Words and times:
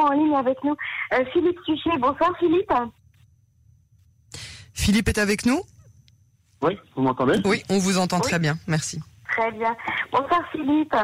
en 0.00 0.12
ligne 0.12 0.34
avec 0.34 0.56
nous 0.64 0.74
euh, 1.12 1.24
Philippe 1.32 1.58
Suchet. 1.66 1.98
Bonsoir 1.98 2.32
Philippe. 2.38 2.72
Philippe 4.72 5.08
est 5.08 5.18
avec 5.18 5.44
nous 5.44 5.60
Oui, 6.62 6.78
vous 6.96 7.02
m'entendez? 7.02 7.40
Oui, 7.44 7.62
on 7.68 7.78
vous 7.78 7.98
entend 7.98 8.20
très 8.20 8.38
bien, 8.38 8.56
merci. 8.66 9.00
Très 9.30 9.50
bien. 9.52 9.76
Bonsoir 10.10 10.40
Philippe. 10.50 10.94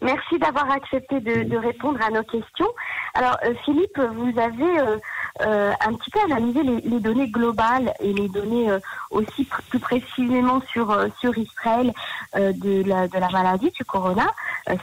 Merci 0.00 0.38
d'avoir 0.38 0.70
accepté 0.70 1.20
de, 1.20 1.56
répondre 1.56 1.98
à 2.02 2.10
nos 2.10 2.22
questions. 2.22 2.68
Alors 3.14 3.36
euh, 3.44 3.52
Philippe, 3.64 3.98
vous 3.98 4.38
avez 4.38 4.98
euh, 5.40 5.58
euh, 5.58 5.72
un 5.80 5.94
petit 5.94 6.10
peu 6.10 6.20
analysé 6.20 6.62
les, 6.62 7.00
données 7.00 7.28
globales 7.28 7.92
et 8.00 8.12
les 8.12 8.28
données 8.28 8.68
aussi 9.10 9.46
plus 9.68 9.78
précisément 9.78 10.60
sur 10.72 10.94
sur 11.20 11.36
Israël 11.36 11.92
de 12.34 12.82
la 12.86 13.08
de 13.08 13.18
la 13.18 13.28
maladie 13.30 13.70
du 13.70 13.84
corona, 13.84 14.26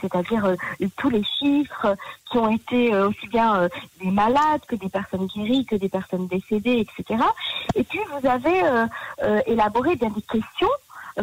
c'est-à-dire 0.00 0.54
tous 0.96 1.10
les 1.10 1.22
chiffres 1.24 1.96
qui 2.30 2.38
ont 2.38 2.50
été 2.50 2.94
aussi 2.96 3.28
bien 3.28 3.68
des 4.02 4.10
malades 4.10 4.62
que 4.66 4.76
des 4.76 4.88
personnes 4.88 5.26
guéries 5.26 5.64
que 5.66 5.76
des 5.76 5.88
personnes 5.88 6.26
décédées, 6.26 6.86
etc. 6.86 7.22
Et 7.74 7.84
puis 7.84 8.00
vous 8.12 8.28
avez 8.28 8.62
élaboré 9.46 9.96
bien 9.96 10.10
des 10.10 10.22
questions 10.22 10.70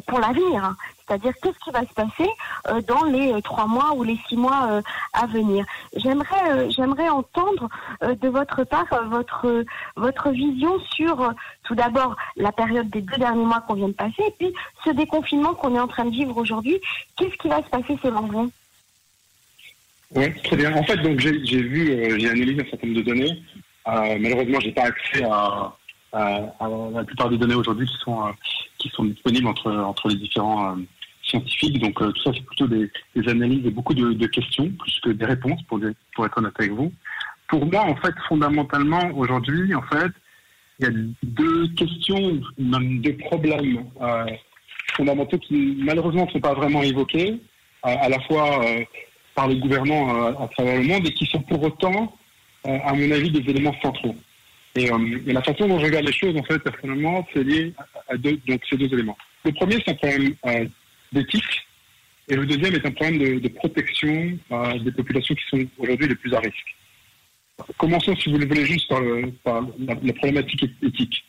pour 0.02 0.20
l'avenir. 0.20 0.64
Hein. 0.64 0.76
C'est-à-dire 1.06 1.34
qu'est-ce 1.42 1.60
qui 1.60 1.72
va 1.72 1.82
se 1.82 1.94
passer 1.94 2.30
euh, 2.70 2.82
dans 2.82 3.04
les 3.04 3.34
euh, 3.34 3.42
trois 3.42 3.68
mois 3.68 3.94
ou 3.96 4.04
les 4.04 4.18
six 4.28 4.38
mois 4.38 4.68
euh, 4.70 4.82
à 5.14 5.26
venir? 5.28 5.66
J'aimerais, 5.96 6.70
j'aimerais 6.70 7.10
entendre 7.10 7.70
de 8.02 8.30
votre 8.30 8.64
part 8.64 8.86
votre 9.10 9.66
votre 9.96 10.30
vision 10.30 10.80
sur 10.80 11.34
tout 11.64 11.76
d'abord 11.76 12.16
la 12.38 12.52
période 12.52 12.90
des 12.90 13.02
deux 13.02 13.18
derniers 13.18 13.46
mois 13.46 13.62
qu'on 13.62 13.76
vient 13.76 13.90
de 13.90 13.94
passer 13.94 14.24
et 14.28 14.34
puis 14.38 14.54
ce 14.84 14.92
déconfinement 14.92 15.54
qu'on 15.54 15.76
est 15.76 15.80
en 15.80 15.88
train 15.88 16.06
de 16.06 16.12
vivre 16.12 16.38
aujourd'hui. 16.38 16.80
Qu'est-ce 17.18 17.36
qui 17.38 17.48
va 17.48 17.58
se 17.58 17.70
passer 17.70 17.98
selon 18.02 18.22
vous? 18.22 18.52
Oui, 20.16 20.34
très 20.44 20.56
bien. 20.56 20.76
En 20.76 20.84
fait, 20.84 20.98
donc 20.98 21.20
j'ai, 21.20 21.32
vu, 21.32 22.20
j'ai 22.20 22.30
analysé 22.30 22.62
un 22.62 22.70
certain 22.70 22.88
nombre 22.88 23.00
de 23.00 23.06
données. 23.06 23.44
malheureusement, 23.86 24.60
j'ai 24.60 24.72
pas 24.72 24.84
accès 24.84 25.24
à, 25.24 25.74
la 26.14 27.04
plupart 27.04 27.30
des 27.30 27.38
données 27.38 27.56
aujourd'hui 27.56 27.88
qui 27.88 27.98
sont 28.04 28.34
qui 28.84 28.90
sont 28.90 29.06
disponibles 29.06 29.48
entre 29.48 29.72
entre 29.72 30.10
les 30.10 30.16
différents 30.16 30.78
scientifiques. 31.24 31.80
Donc 31.80 32.02
euh, 32.02 32.12
tout 32.12 32.24
ça, 32.24 32.32
c'est 32.34 32.46
plutôt 32.46 32.68
des, 32.68 32.90
analyses 33.28 33.66
et 33.66 33.72
beaucoup 33.72 33.94
de, 33.94 34.28
questions, 34.28 34.70
plus 34.70 35.00
que 35.02 35.10
des 35.10 35.26
réponses, 35.26 35.62
pour, 35.64 35.80
pour 36.16 36.26
être 36.26 36.38
honnête 36.38 36.54
avec 36.60 36.72
vous. 36.72 36.92
Pour 37.48 37.66
moi, 37.66 37.82
en 37.82 37.96
fait, 37.96 38.14
fondamentalement, 38.28 39.10
aujourd'hui, 39.16 39.74
en 39.76 39.82
fait, 39.84 40.12
il 40.80 40.86
y 40.86 40.90
a 40.90 40.92
deux 41.24 41.68
questions, 41.70 42.42
même 42.58 43.02
deux 43.02 43.18
problèmes 43.18 43.86
euh, 44.02 44.26
fondamentaux 44.96 45.38
qui, 45.38 45.78
malheureusement, 45.80 46.26
ne 46.26 46.32
sont 46.32 46.40
pas 46.40 46.54
vraiment 46.54 46.82
évoqués, 46.82 47.40
à 47.84 48.08
la 48.08 48.20
fois 48.22 48.64
euh, 48.64 48.84
par 49.36 49.48
les 49.48 49.58
gouvernants 49.58 50.34
à 50.40 50.48
travers 50.48 50.82
le 50.82 50.88
monde, 50.88 51.08
et 51.08 51.14
qui 51.14 51.26
sont 51.26 51.42
pour 51.42 51.62
autant, 51.64 52.16
à 52.66 52.94
mon 52.94 53.12
avis, 53.12 53.30
des 53.30 53.50
éléments 53.50 53.76
centraux. 53.82 54.16
Et, 54.76 54.90
la 55.28 55.42
façon 55.44 55.68
dont 55.68 55.80
je 55.80 55.86
regarde 55.86 56.06
les 56.06 56.14
choses, 56.14 56.36
en 56.36 56.44
fait, 56.44 56.60
personnellement, 56.60 57.28
c'est 57.34 57.44
lié 57.44 57.74
à, 58.08 58.18
deux, 58.18 58.40
donc 58.48 58.62
ces 58.70 58.78
deux 58.78 58.92
éléments. 58.94 59.18
Le 59.46 59.52
premier, 59.52 59.76
c'est 59.76 59.92
un 59.92 59.96
problème 59.96 60.36
d'éthique. 61.12 61.68
Et 62.30 62.36
le 62.36 62.46
deuxième 62.46 62.74
est 62.74 62.86
un 62.86 62.92
problème 62.92 63.40
de, 63.40 63.48
protection 63.50 64.38
euh, 64.52 64.80
des 64.80 64.92
populations 64.92 65.36
qui 65.36 65.44
sont 65.50 65.66
aujourd'hui 65.78 66.08
les 66.08 66.16
plus 66.16 66.34
à 66.34 66.40
risque. 66.40 66.76
Commençons, 67.78 68.16
si 68.16 68.32
vous 68.32 68.38
le 68.38 68.48
voulez, 68.48 68.66
juste 68.66 68.88
par, 69.44 69.62
la, 69.80 70.14
problématique 70.14 70.66
éthique. 70.82 71.24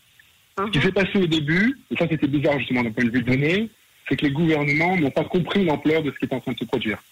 Ce 0.57 0.71
qui 0.71 0.79
uh-huh. 0.79 0.83
s'est 0.83 0.93
passé 0.93 1.19
au 1.19 1.27
début, 1.27 1.79
et 1.91 1.97
ça 1.97 2.07
c'était 2.09 2.29
bizarre 2.29 2.59
justement 2.61 2.85
d'un 2.85 2.93
point 2.93 3.05
de 3.05 3.11
vue 3.11 3.23
donné, 3.23 3.69
c'est 4.09 4.17
que 4.17 4.27
les 4.27 4.31
gouvernements 4.31 4.97
n'ont 4.97 5.11
pas 5.11 5.25
compris 5.25 5.65
l'ampleur 5.65 6.03
de 6.03 6.13
ce 6.13 6.19
qui 6.19 6.27
est 6.27 6.35
en 6.35 6.41
train 6.41 6.53
de 6.53 6.59
se 6.59 6.65
produire. 6.65 7.03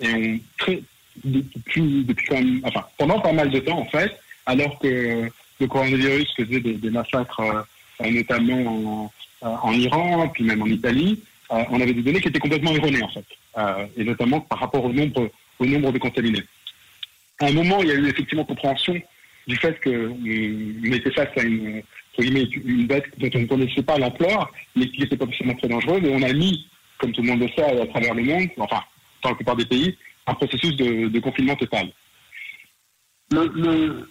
Et 0.00 0.08
ont 0.08 0.40
très, 0.56 0.82
depuis, 1.24 2.04
depuis 2.04 2.26
quand 2.26 2.36
même, 2.36 2.60
enfin, 2.64 2.84
pendant 2.96 3.20
pas 3.20 3.32
mal 3.32 3.50
de 3.50 3.58
temps 3.58 3.78
en 3.78 3.86
fait, 3.86 4.12
alors 4.46 4.78
que 4.78 5.30
le 5.62 5.68
coronavirus 5.68 6.34
faisait 6.36 6.60
des, 6.60 6.90
massacres, 6.90 7.40
euh, 7.40 8.10
notamment 8.10 9.10
en, 9.40 9.48
en, 9.48 9.72
Iran, 9.72 10.28
puis 10.28 10.44
même 10.44 10.62
en 10.62 10.66
Italie, 10.66 11.22
euh, 11.52 11.64
on 11.70 11.80
avait 11.80 11.94
des 11.94 12.02
données 12.02 12.20
qui 12.20 12.28
étaient 12.28 12.38
complètement 12.38 12.72
erronées 12.72 13.02
en 13.02 13.08
fait, 13.08 13.24
euh, 13.58 13.86
et 13.96 14.04
notamment 14.04 14.40
par 14.40 14.58
rapport 14.58 14.84
au 14.84 14.92
nombre, 14.92 15.30
au 15.58 15.66
nombre 15.66 15.92
de 15.92 15.98
contaminés. 15.98 16.44
À 17.40 17.46
un 17.46 17.52
moment, 17.52 17.80
il 17.82 17.88
y 17.88 17.92
a 17.92 17.94
eu 17.94 18.08
effectivement 18.08 18.44
compréhension 18.44 19.00
du 19.46 19.56
fait 19.56 19.80
qu'on 19.82 20.92
était 20.92 21.10
face 21.10 21.36
à 21.36 21.42
une, 21.42 21.82
bête 22.86 23.06
dont 23.18 23.30
on 23.34 23.38
ne 23.40 23.46
connaissait 23.46 23.82
pas 23.82 23.98
l'ampleur, 23.98 24.52
mais 24.76 24.88
qui 24.88 25.02
était 25.02 25.16
potentiellement 25.16 25.54
très 25.54 25.68
dangereuse, 25.68 26.04
et 26.04 26.14
on 26.14 26.22
a 26.22 26.32
mis, 26.32 26.68
comme 26.98 27.12
tout 27.12 27.22
le 27.22 27.28
monde 27.28 27.40
le 27.40 27.48
sait 27.48 27.80
à 27.80 27.86
travers 27.86 28.14
le 28.14 28.22
monde, 28.22 28.48
enfin, 28.58 28.80
dans 29.22 29.30
la 29.30 29.34
plupart 29.34 29.56
des 29.56 29.64
pays, 29.64 29.96
un 30.26 30.34
processus 30.34 30.76
de, 30.76 31.18
confinement 31.20 31.56
total. 31.56 31.90
Le, 33.30 34.06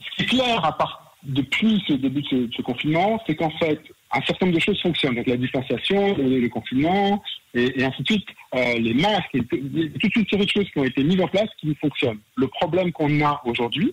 ce 0.00 0.16
qui 0.16 0.22
est 0.22 0.26
clair 0.26 0.64
à 0.64 0.76
part, 0.76 1.16
depuis 1.22 1.82
ce 1.88 1.94
début 1.94 2.22
de 2.22 2.48
ce 2.54 2.62
confinement, 2.62 3.20
c'est 3.26 3.34
qu'en 3.34 3.50
fait, 3.50 3.80
un 4.12 4.22
certain 4.22 4.46
nombre 4.46 4.58
de 4.58 4.62
choses 4.62 4.80
fonctionnent. 4.80 5.16
Donc 5.16 5.26
la 5.26 5.36
distanciation, 5.36 6.16
le, 6.16 6.46
confinement, 6.48 7.22
et, 7.54 7.84
ainsi 7.84 8.02
de 8.02 8.06
suite, 8.06 8.28
euh, 8.54 8.78
les 8.78 8.94
masques, 8.94 9.34
et, 9.34 9.42
toute 9.42 10.16
une 10.16 10.26
série 10.28 10.46
de 10.46 10.50
choses 10.50 10.70
qui 10.70 10.78
ont 10.78 10.84
été 10.84 11.02
mises 11.02 11.20
en 11.20 11.28
place 11.28 11.48
qui 11.60 11.74
fonctionnent. 11.74 12.18
Le 12.36 12.46
problème 12.46 12.92
qu'on 12.92 13.24
a 13.24 13.40
aujourd'hui, 13.44 13.92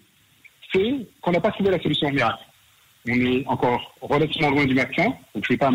c'est 0.72 0.94
qu'on 1.22 1.31
n'a 1.31 1.42
pas 1.42 1.52
trouvé 1.52 1.72
la 1.72 1.81
solution 1.81 2.12
miracle. 2.12 2.44
On 3.08 3.13
est 3.13 3.46
encore 3.47 3.96
relativement 4.02 4.50
loin 4.52 4.66
du 4.66 4.75
vaccin, 4.75 5.06
donc 5.36 5.46
je 5.47 5.53
ne 5.53 5.56
vais 5.56 5.58
pas 5.58 5.72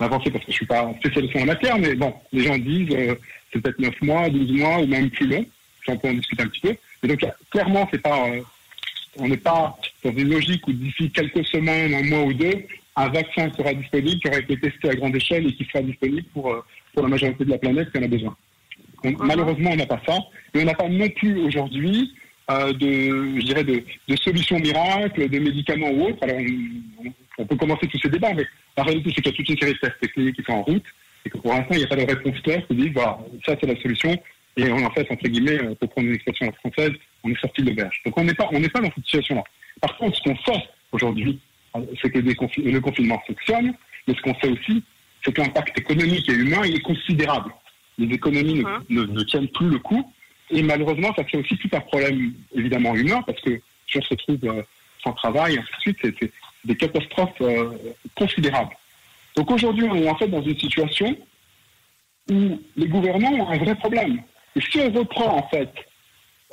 m'avancer 0.00 0.30
parce 0.30 0.44
que 0.44 0.52
je 0.52 0.56
ne 0.56 0.58
suis 0.58 0.66
pas 0.66 0.90
spécialiste 0.98 1.36
en 1.36 1.44
matière, 1.44 1.78
mais 1.78 1.94
bon, 1.94 2.14
les 2.32 2.44
gens 2.44 2.56
disent 2.56 2.94
euh, 2.94 3.14
c'est 3.52 3.60
peut-être 3.60 3.78
9 3.78 4.02
mois, 4.02 4.30
12 4.30 4.52
mois 4.52 4.78
ou 4.78 4.86
même 4.86 5.10
plus 5.10 5.26
long. 5.26 5.44
J'en 5.86 5.96
peux 5.96 6.08
en 6.08 6.14
discuter 6.14 6.42
un 6.42 6.48
petit 6.48 6.60
peu. 6.60 6.76
Mais 7.02 7.08
donc 7.10 7.24
clairement, 7.50 7.86
c'est 7.92 8.02
pas, 8.02 8.28
euh, 8.28 8.40
on 9.18 9.28
n'est 9.28 9.36
pas 9.36 9.76
dans 10.04 10.10
une 10.12 10.30
logique 10.30 10.66
où 10.68 10.72
d'ici 10.72 11.10
quelques 11.10 11.44
semaines, 11.46 11.94
un 11.94 12.02
mois 12.04 12.24
ou 12.24 12.32
deux, 12.32 12.66
un 12.96 13.08
vaccin 13.08 13.50
sera 13.56 13.74
disponible, 13.74 14.20
qui 14.20 14.28
aura 14.28 14.38
été 14.38 14.58
testé 14.58 14.88
à 14.88 14.94
grande 14.94 15.16
échelle 15.16 15.46
et 15.46 15.52
qui 15.52 15.64
sera 15.64 15.82
disponible 15.82 16.26
pour, 16.32 16.50
euh, 16.50 16.64
pour 16.94 17.02
la 17.02 17.08
majorité 17.08 17.44
de 17.44 17.50
la 17.50 17.58
planète 17.58 17.90
qui 17.92 17.98
en 17.98 18.02
a 18.02 18.08
besoin. 18.08 18.36
malheureusement, 19.20 19.70
on 19.72 19.76
n'a 19.76 19.86
pas 19.86 20.00
ça. 20.06 20.18
Et 20.54 20.60
on 20.60 20.64
n'a 20.64 20.74
pas 20.74 20.88
non 20.88 21.08
plus 21.10 21.38
aujourd'hui 21.40 22.14
euh, 22.50 22.72
de, 22.72 23.40
je 23.40 23.44
dirais, 23.44 23.64
de, 23.64 23.82
de, 24.08 24.16
solutions 24.16 24.58
miracles, 24.58 25.28
de 25.28 25.38
médicaments 25.38 25.90
ou 25.90 26.08
autres. 26.08 26.22
Alors, 26.22 26.40
on, 27.38 27.44
peut 27.44 27.56
commencer 27.56 27.86
tous 27.86 27.98
ces 27.98 28.08
débats, 28.08 28.32
mais 28.34 28.46
la 28.76 28.84
réalité, 28.84 29.10
c'est 29.14 29.22
qu'il 29.22 29.32
y 29.32 29.34
a 29.34 29.36
toute 29.36 29.48
une 29.48 29.58
série 29.58 29.72
de 29.72 29.78
tests 29.78 30.00
techniques 30.00 30.36
qui 30.36 30.42
sont 30.44 30.52
en 30.52 30.62
route 30.62 30.84
et 31.26 31.30
que 31.30 31.38
pour 31.38 31.52
l'instant, 31.52 31.72
il 31.72 31.78
n'y 31.78 31.84
a 31.84 31.88
pas 31.88 31.96
de 31.96 32.06
réponse 32.06 32.40
claire 32.40 32.66
qui 32.66 32.76
dit, 32.76 32.88
voilà, 32.90 33.18
ça, 33.44 33.56
c'est 33.60 33.66
la 33.66 33.80
solution. 33.82 34.16
Et 34.56 34.70
on 34.70 34.86
en 34.86 34.90
fait, 34.90 35.06
entre 35.10 35.28
guillemets, 35.28 35.62
euh, 35.62 35.74
pour 35.74 35.90
prendre 35.90 36.08
une 36.08 36.14
expression 36.14 36.50
française, 36.52 36.92
on 37.26 37.30
est 37.30 37.40
sorti 37.40 37.62
de 37.62 37.70
l'auberge. 37.70 38.00
Donc, 38.04 38.16
on 38.16 38.24
n'est 38.24 38.34
pas, 38.34 38.48
on 38.52 38.60
n'est 38.60 38.68
pas 38.68 38.80
dans 38.80 38.90
cette 38.94 39.04
situation-là. 39.04 39.44
Par 39.80 39.96
contre, 39.96 40.16
ce 40.16 40.22
qu'on 40.22 40.36
fait 40.36 40.68
aujourd'hui, 40.92 41.38
c'est 42.00 42.10
que 42.10 42.18
le 42.18 42.80
confinement 42.80 43.22
fonctionne, 43.26 43.74
mais 44.06 44.14
ce 44.14 44.22
qu'on 44.22 44.34
sait 44.40 44.48
aussi, 44.48 44.82
c'est 45.24 45.32
que 45.32 45.40
l'impact 45.40 45.78
économique 45.78 46.28
et 46.28 46.32
humain 46.32 46.62
est 46.62 46.80
considérable. 46.80 47.52
Les 47.98 48.14
économies 48.14 48.62
hein 48.66 48.82
ne, 48.88 49.22
tiennent 49.24 49.48
plus 49.48 49.68
le 49.68 49.78
coup, 49.78 50.12
et 50.50 50.62
malheureusement, 50.62 51.12
ça 51.16 51.24
fait 51.24 51.38
aussi 51.38 51.56
tout 51.58 51.70
un 51.72 51.80
problème 51.80 52.32
évidemment 52.54 52.94
humain, 52.94 53.22
parce 53.26 53.40
que 53.40 53.60
si 53.88 53.98
on 53.98 54.02
se 54.02 54.08
retrouve 54.10 54.38
euh, 54.44 54.62
sans 55.02 55.12
travail, 55.12 55.54
et 55.54 55.58
ainsi 55.58 55.70
de 55.72 55.80
suite, 55.80 55.98
c'est 56.20 56.32
des 56.64 56.76
catastrophes 56.76 57.40
euh, 57.40 57.72
considérables. 58.14 58.76
Donc 59.36 59.50
aujourd'hui, 59.50 59.84
on 59.84 59.96
est 59.96 60.08
en 60.08 60.16
fait 60.16 60.28
dans 60.28 60.42
une 60.42 60.58
situation 60.58 61.16
où 62.30 62.60
les 62.76 62.86
gouvernants 62.88 63.32
ont 63.32 63.48
un 63.48 63.58
vrai 63.58 63.74
problème. 63.74 64.22
Et 64.54 64.60
si 64.60 64.78
on 64.80 64.90
reprend 64.90 65.36
en 65.36 65.48
fait 65.48 65.72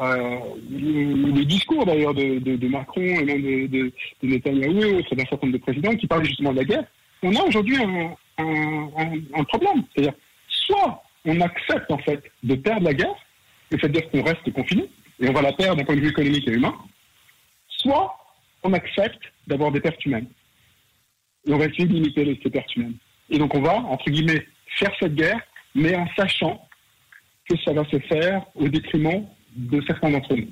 euh, 0.02 0.40
le, 0.72 1.46
discours 1.46 1.86
d'ailleurs 1.86 2.16
de, 2.16 2.68
Macron 2.68 3.02
et 3.02 3.24
même 3.24 3.68
de, 3.68 3.92
Netanyahou 4.24 5.00
et 5.00 5.16
d'un 5.16 5.26
certain 5.26 5.48
nombre 5.48 5.58
de 5.58 5.64
présidents 5.64 5.96
qui 5.96 6.08
parlent 6.08 6.26
justement 6.26 6.52
de 6.52 6.58
la 6.58 6.64
guerre, 6.64 6.86
on 7.22 7.36
a 7.36 7.44
aujourd'hui 7.44 7.78
un, 7.78 9.44
problème. 9.46 9.84
C'est-à-dire, 9.94 10.14
soit 10.48 11.04
on 11.26 11.40
accepte 11.42 11.92
en 11.92 12.00
fait 12.00 12.24
de 12.42 12.56
perdre 12.56 12.86
la 12.86 12.94
guerre, 12.94 13.16
c'est-à-dire 13.70 14.10
qu'on 14.10 14.24
reste 14.24 14.52
confiné, 14.52 14.90
et 15.20 15.30
on 15.30 15.34
va 15.34 15.42
la 15.42 15.54
perdre 15.54 15.78
d'un 15.78 15.86
point 15.86 15.96
de 15.96 16.02
vue 16.02 16.10
économique 16.10 16.48
et 16.48 16.54
humain, 16.54 16.76
soit 17.68 18.18
on 18.64 18.74
accepte 18.74 19.22
d'avoir 19.48 19.72
des 19.72 19.80
pertes 19.80 20.04
humaines. 20.06 20.28
Et 21.46 21.54
on 21.54 21.58
va 21.58 21.66
essayer 21.66 21.86
de 21.86 21.94
limiter 21.94 22.40
ces 22.42 22.50
pertes 22.50 22.76
humaines. 22.76 22.96
Et 23.30 23.38
donc 23.38 23.54
on 23.54 23.62
va, 23.62 23.76
entre 23.76 24.10
guillemets, 24.10 24.46
faire 24.80 24.92
cette 25.00 25.16
guerre, 25.16 25.40
mais 25.76 25.96
en 25.96 26.08
sachant 26.16 26.68
que 27.48 27.58
ça 27.64 27.74
va 27.74 27.84
se 27.86 28.00
faire 28.00 28.44
au 28.56 28.68
détriment 28.68 29.26
de 29.56 29.82
certains 29.82 30.10
d'entre 30.10 30.36
nous. 30.36 30.48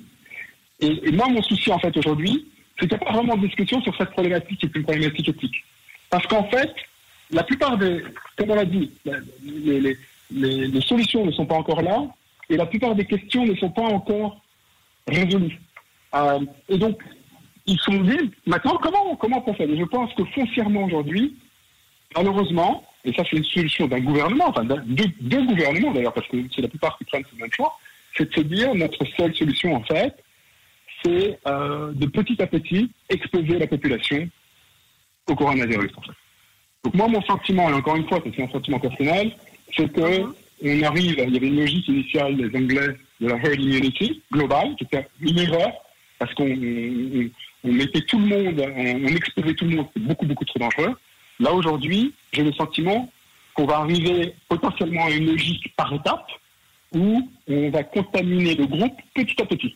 Et, 0.80 1.12
moi, 1.12 1.28
mon 1.30 1.42
souci, 1.44 1.72
en 1.72 1.80
fait, 1.80 1.96
aujourd'hui, 1.98 2.48
c'est 2.80 2.88
qu'il 2.88 2.98
n'y 2.98 3.04
a 3.04 3.06
pas 3.06 3.18
vraiment 3.18 3.38
de 3.38 3.46
discussion 3.46 3.82
sur 3.82 3.96
cette 3.96 4.12
problématique 4.12 4.60
qui 4.60 4.66
est 4.66 4.76
une 4.76 4.84
problématique 4.84 5.30
éthique. 5.30 5.64
Parce 6.10 6.26
qu'en 6.28 6.44
fait, 6.46 6.74
la 7.30 7.44
plupart 7.44 7.78
des, 7.78 8.04
comme 8.38 8.52
on 8.52 8.56
l'a 8.56 8.66
dit, 8.66 8.92
les, 9.44 10.82
solutions 10.82 11.26
ne 11.26 11.32
sont 11.32 11.46
pas 11.46 11.56
encore 11.56 11.82
là 11.82 12.08
et 12.50 12.58
la 12.58 12.66
plupart 12.66 12.96
des 12.96 13.06
questions 13.06 13.46
ne 13.46 13.56
sont 13.56 13.70
pas 13.70 13.84
encore 13.84 14.42
résolues. 15.08 15.60
Euh, 16.16 16.40
et 16.68 16.78
donc, 16.78 17.00
ils 17.68 17.80
sont 17.80 18.02
dit, 18.02 18.32
maintenant, 18.46 18.78
comment, 18.82 19.16
comment 19.16 19.38
on 19.38 19.42
procède 19.42 19.78
Je 19.78 19.84
pense 19.86 20.14
que 20.16 20.24
foncièrement 20.26 20.86
aujourd'hui, 20.86 21.36
malheureusement, 22.16 22.84
et 23.06 23.14
ça 23.14 23.24
c'est 23.30 23.38
une 23.38 23.44
solution 23.46 23.88
d'un 23.88 24.00
gouvernement, 24.00 24.50
enfin 24.50 24.64
deux 24.64 25.46
gouvernements 25.46 25.92
d'ailleurs, 25.92 26.14
parce 26.14 26.28
que 26.28 26.38
c'est 26.54 26.62
la 26.62 26.68
plupart 26.68 26.98
qui 26.98 27.06
prennent 27.06 27.24
ce 27.32 27.40
même 27.40 27.52
choix, 27.52 27.78
c'est 28.18 28.30
de 28.30 28.34
se 28.34 28.42
dire 28.42 28.74
notre 28.76 29.06
seule 29.18 29.34
solution 29.36 29.76
en 29.76 29.84
fait, 29.84 30.14
c'est 31.04 31.40
euh, 31.48 31.92
de 31.94 32.06
petit 32.06 32.42
à 32.42 32.48
petit 32.48 32.92
exposer 33.10 33.58
la 33.58 33.68
population 33.68 34.30
au 35.28 35.36
coronavirus. 35.36 35.92
En 35.98 36.02
fait. 36.02 36.12
Donc 36.84 36.94
moi, 36.96 37.08
mon 37.08 37.22
sentiment, 37.24 37.70
et 37.70 37.74
encore 37.74 37.96
une 37.96 38.08
fois, 38.08 38.20
c'est 38.24 38.44
un 38.44 38.50
sentiment 38.50 38.80
personnel, 38.80 39.32
c'est 39.76 39.92
que 39.92 40.22
Mhm. 40.22 40.34
on 40.64 40.84
arrive, 40.84 41.16
il 41.28 41.34
y 41.34 41.38
avait 41.38 41.48
une 41.48 41.60
logique 41.60 41.88
initiale 41.88 42.36
des 42.38 42.58
Anglais 42.58 42.96
de 43.20 43.28
la 43.28 43.36
herd 43.36 43.60
immunity 43.62 44.22
globale, 44.32 44.76
qui 44.76 44.84
était 44.86 45.08
une 45.22 45.40
erreur, 45.40 45.72
parce 46.20 46.34
qu'on 46.34 46.50
on, 46.50 47.30
on 47.64 47.72
mettait 47.72 48.02
tout 48.02 48.20
le 48.20 48.26
monde, 48.26 48.60
on, 48.60 49.06
on 49.06 49.08
exposait 49.08 49.54
tout 49.54 49.66
le 49.66 49.76
monde, 49.78 49.88
c'est 49.94 50.04
beaucoup, 50.04 50.26
beaucoup 50.26 50.46
trop 50.46 50.60
dangereux. 50.60 50.96
Là, 51.40 51.54
aujourd'hui, 51.54 52.14
j'ai 52.34 52.44
le 52.44 52.54
sentiment 52.54 53.12
qu'on 53.54 53.66
va 53.66 53.78
arriver 53.78 54.34
potentiellement 54.50 55.06
à 55.06 55.12
une 55.12 55.26
logique 55.32 55.74
par 55.76 55.94
étape, 55.94 56.28
où 56.94 57.30
on 57.48 57.70
va 57.70 57.84
contaminer 57.84 58.56
le 58.56 58.66
groupe 58.66 58.96
petit 59.14 59.42
à 59.42 59.46
petit. 59.46 59.76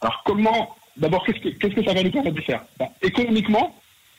Alors 0.00 0.22
comment, 0.24 0.76
d'abord, 0.96 1.24
qu'est-ce 1.24 1.40
que, 1.40 1.48
qu'est-ce 1.50 1.74
que 1.74 1.84
ça 1.84 1.92
va 1.94 2.02
nous 2.02 2.10
permettre 2.10 2.36
de 2.36 2.42
faire? 2.42 2.64
Ben, 2.78 2.86
Économiquement, 3.02 3.74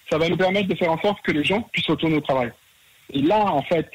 ça 0.10 0.18
va 0.18 0.28
nous 0.30 0.38
permettre 0.38 0.68
de 0.68 0.76
faire 0.76 0.92
en 0.92 1.00
sorte 1.02 1.22
que 1.22 1.32
les 1.32 1.44
gens 1.44 1.62
puissent 1.72 1.88
retourner 1.88 2.18
au 2.18 2.22
travail. 2.22 2.52
Et 3.14 3.22
là, 3.22 3.46
en 3.46 3.62
fait, 3.64 3.90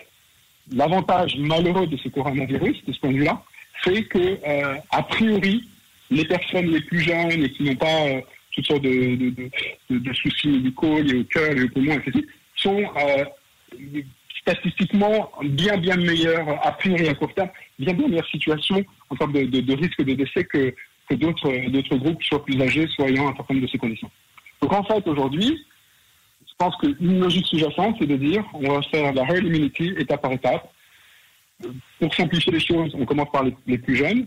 l'avantage 0.73 1.37
malheureux 1.37 1.87
de 1.87 1.97
ce 1.97 2.09
coronavirus, 2.09 2.85
de 2.87 2.93
ce 2.93 3.01
point 3.01 3.11
de 3.13 3.17
vue-là, 3.19 3.43
c'est 3.85 4.05
que, 4.05 4.39
euh, 4.47 4.77
a 4.91 5.03
priori, 5.03 5.69
les 6.11 6.25
personnes 6.25 6.67
les 6.67 6.81
plus 6.83 7.01
jeunes 7.01 7.43
et 7.45 7.51
qui 7.51 7.65
n'ont 7.65 7.75
pas 7.77 8.07
euh, 8.07 8.21
toutes 8.53 8.67
sortes 8.67 8.83
de, 8.83 9.17
de, 9.17 9.31
de, 9.31 9.51
de- 9.91 9.99
de 9.99 10.13
soucis 10.15 10.49
médicaux 10.49 11.01
liés 11.01 11.21
au 11.21 11.25
cœur, 11.25 11.53
liés 11.55 11.65
au 11.65 11.69
poumon, 11.69 11.95
etc., 11.99 12.25
sont 12.57 12.83
euh, 12.97 13.25
statistiquement 14.43 15.31
bien, 15.43 15.77
bien 15.79 15.97
meilleures, 15.97 16.49
a 16.67 16.73
priori 16.73 17.09
à 17.09 17.15
court 17.15 17.31
bien, 17.37 17.49
bien 17.79 18.09
meilleure 18.09 18.29
situation 18.29 18.85
en 19.11 19.17
termes 19.17 19.33
de, 19.33 19.75
risque 19.75 20.03
de 20.03 20.15
décès 20.15 20.45
que, 20.45 20.75
que 21.09 21.15
d'autres, 21.15 21.97
groupes, 21.97 22.23
soit 22.23 22.45
plus 22.45 22.61
âgés, 22.61 22.87
soit 22.89 23.09
ayant 23.09 23.29
un 23.29 23.55
de 23.55 23.67
ces 23.67 23.79
conditions. 23.79 24.11
Donc 24.61 24.73
en 24.73 24.85
fait, 24.85 25.07
aujourd'hui, 25.07 25.65
je 26.47 26.53
pense 26.59 26.77
qu'une 26.77 27.21
logique 27.21 27.47
sous-jacente, 27.47 27.97
c'est 28.01 28.07
de 28.07 28.17
dire 28.17 28.45
on 28.55 28.73
va 28.73 28.83
faire 28.83 29.13
la 29.13 29.23
herd 29.23 29.45
immunity 29.47 29.95
étape 29.99 30.23
par 30.23 30.33
étape. 30.33 30.71
Pour 32.01 32.13
simplifier 32.13 32.53
les 32.53 32.61
choses, 32.61 32.93
on 32.99 33.05
commence 33.05 33.31
par 33.33 33.45
les, 33.45 33.55
les 33.69 33.79
plus 33.79 33.95
jeunes. 33.95 34.27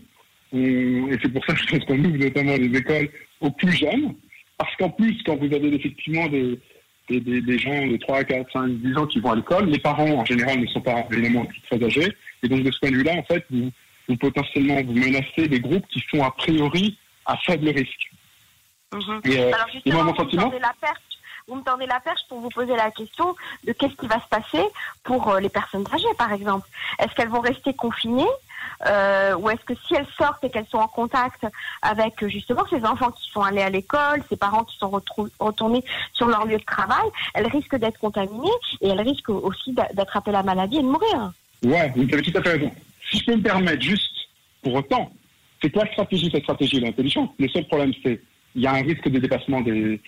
Et 0.54 1.18
c'est 1.22 1.30
pour 1.30 1.44
ça 1.44 1.52
que 1.52 1.60
je 1.60 1.66
pense 1.66 1.84
qu'on 1.84 1.98
ouvre 1.98 2.16
notamment 2.16 2.56
les 2.56 2.74
écoles 2.78 3.10
aux 3.40 3.50
plus 3.50 3.72
jeunes. 3.72 4.14
Parce 4.56 4.74
qu'en 4.76 4.88
plus, 4.88 5.22
quand 5.24 5.36
vous 5.36 5.52
avez 5.54 5.74
effectivement 5.74 6.26
des, 6.28 6.58
des, 7.08 7.20
des, 7.20 7.40
des 7.40 7.58
gens 7.58 7.86
de 7.86 7.96
3, 7.96 8.24
4, 8.24 8.52
5, 8.52 8.68
10 8.68 8.98
ans 8.98 9.06
qui 9.06 9.20
vont 9.20 9.32
à 9.32 9.36
l'école, 9.36 9.66
les 9.66 9.78
parents 9.78 10.08
en 10.08 10.24
général 10.24 10.60
ne 10.60 10.66
sont 10.66 10.80
pas 10.80 11.06
évidemment 11.10 11.46
très 11.68 11.82
âgés. 11.82 12.16
Et 12.42 12.48
donc 12.48 12.62
de 12.62 12.70
ce 12.70 12.78
point 12.78 12.90
de 12.90 12.96
vue-là, 12.96 13.14
en 13.14 13.22
fait, 13.22 13.44
vous, 13.50 13.70
vous 14.08 14.16
potentiellement 14.16 14.82
vous 14.82 14.92
menacez 14.92 15.48
des 15.48 15.60
groupes 15.60 15.86
qui 15.88 16.02
sont 16.10 16.22
a 16.22 16.30
priori 16.30 16.98
à 17.24 17.36
faible 17.38 17.68
risque. 17.68 18.10
Mhm. 18.92 19.20
Et, 19.24 19.38
euh, 19.38 19.52
Alors 19.52 19.68
et 19.68 19.72
justement, 19.72 19.94
moi, 19.96 20.04
mon 20.04 20.12
vous 20.12 20.16
me, 20.16 20.24
sentiment, 20.24 20.42
tendez 20.44 20.58
la 20.58 20.74
perche, 20.80 21.02
vous 21.48 21.54
me 21.56 21.62
tendez 21.62 21.86
la 21.86 22.00
perche 22.00 22.20
pour 22.28 22.40
vous 22.40 22.48
poser 22.50 22.76
la 22.76 22.90
question 22.90 23.34
de 23.64 23.72
qu'est-ce 23.72 23.94
qui 23.96 24.06
va 24.06 24.20
se 24.20 24.28
passer 24.28 24.64
pour 25.02 25.28
euh, 25.28 25.40
les 25.40 25.48
personnes 25.48 25.84
âgées, 25.92 26.14
par 26.18 26.32
exemple. 26.32 26.68
Est-ce 26.98 27.14
qu'elles 27.14 27.28
vont 27.28 27.40
rester 27.40 27.74
confinées 27.74 28.26
euh, 28.86 29.36
ou 29.36 29.50
est-ce 29.50 29.64
que 29.64 29.74
si 29.86 29.94
elles 29.94 30.06
sortent 30.18 30.42
et 30.44 30.50
qu'elles 30.50 30.66
sont 30.66 30.78
en 30.78 30.88
contact 30.88 31.46
avec 31.82 32.22
euh, 32.22 32.28
justement 32.28 32.64
ces 32.68 32.84
enfants 32.84 33.10
qui 33.10 33.30
sont 33.30 33.42
allés 33.42 33.62
à 33.62 33.70
l'école, 33.70 34.22
ces 34.28 34.36
parents 34.36 34.64
qui 34.64 34.76
sont 34.78 34.90
retournés 35.38 35.84
sur 36.12 36.26
leur 36.26 36.46
lieu 36.46 36.58
de 36.58 36.64
travail, 36.64 37.06
elles 37.34 37.46
risquent 37.46 37.76
d'être 37.76 37.98
contaminées 37.98 38.48
et 38.80 38.88
elles 38.88 39.00
risquent 39.00 39.30
aussi 39.30 39.72
d'a- 39.72 39.88
d'attraper 39.94 40.32
la 40.32 40.42
maladie 40.42 40.76
et 40.78 40.82
de 40.82 40.86
mourir. 40.86 41.32
Ouais, 41.64 41.92
vous 41.96 42.02
avez 42.02 42.22
tout 42.22 42.36
à 42.38 42.42
fait 42.42 42.52
raison. 42.52 42.70
Si 43.10 43.18
je 43.18 43.24
peux 43.24 43.36
me 43.36 43.42
permettre, 43.42 43.82
juste 43.82 44.14
pour 44.62 44.74
autant, 44.74 45.10
c'est 45.62 45.70
que 45.70 45.78
la 45.78 45.90
stratégie, 45.92 46.30
cette 46.30 46.42
stratégie 46.42 46.78
est 46.78 46.88
intelligente. 46.88 47.32
Le 47.38 47.48
seul 47.48 47.66
problème, 47.66 47.92
c'est 48.02 48.20
il 48.54 48.62
y 48.62 48.66
a 48.66 48.72
un 48.72 48.82
risque 48.82 49.08
de 49.08 49.18
dépassement 49.18 49.60
des 49.60 50.00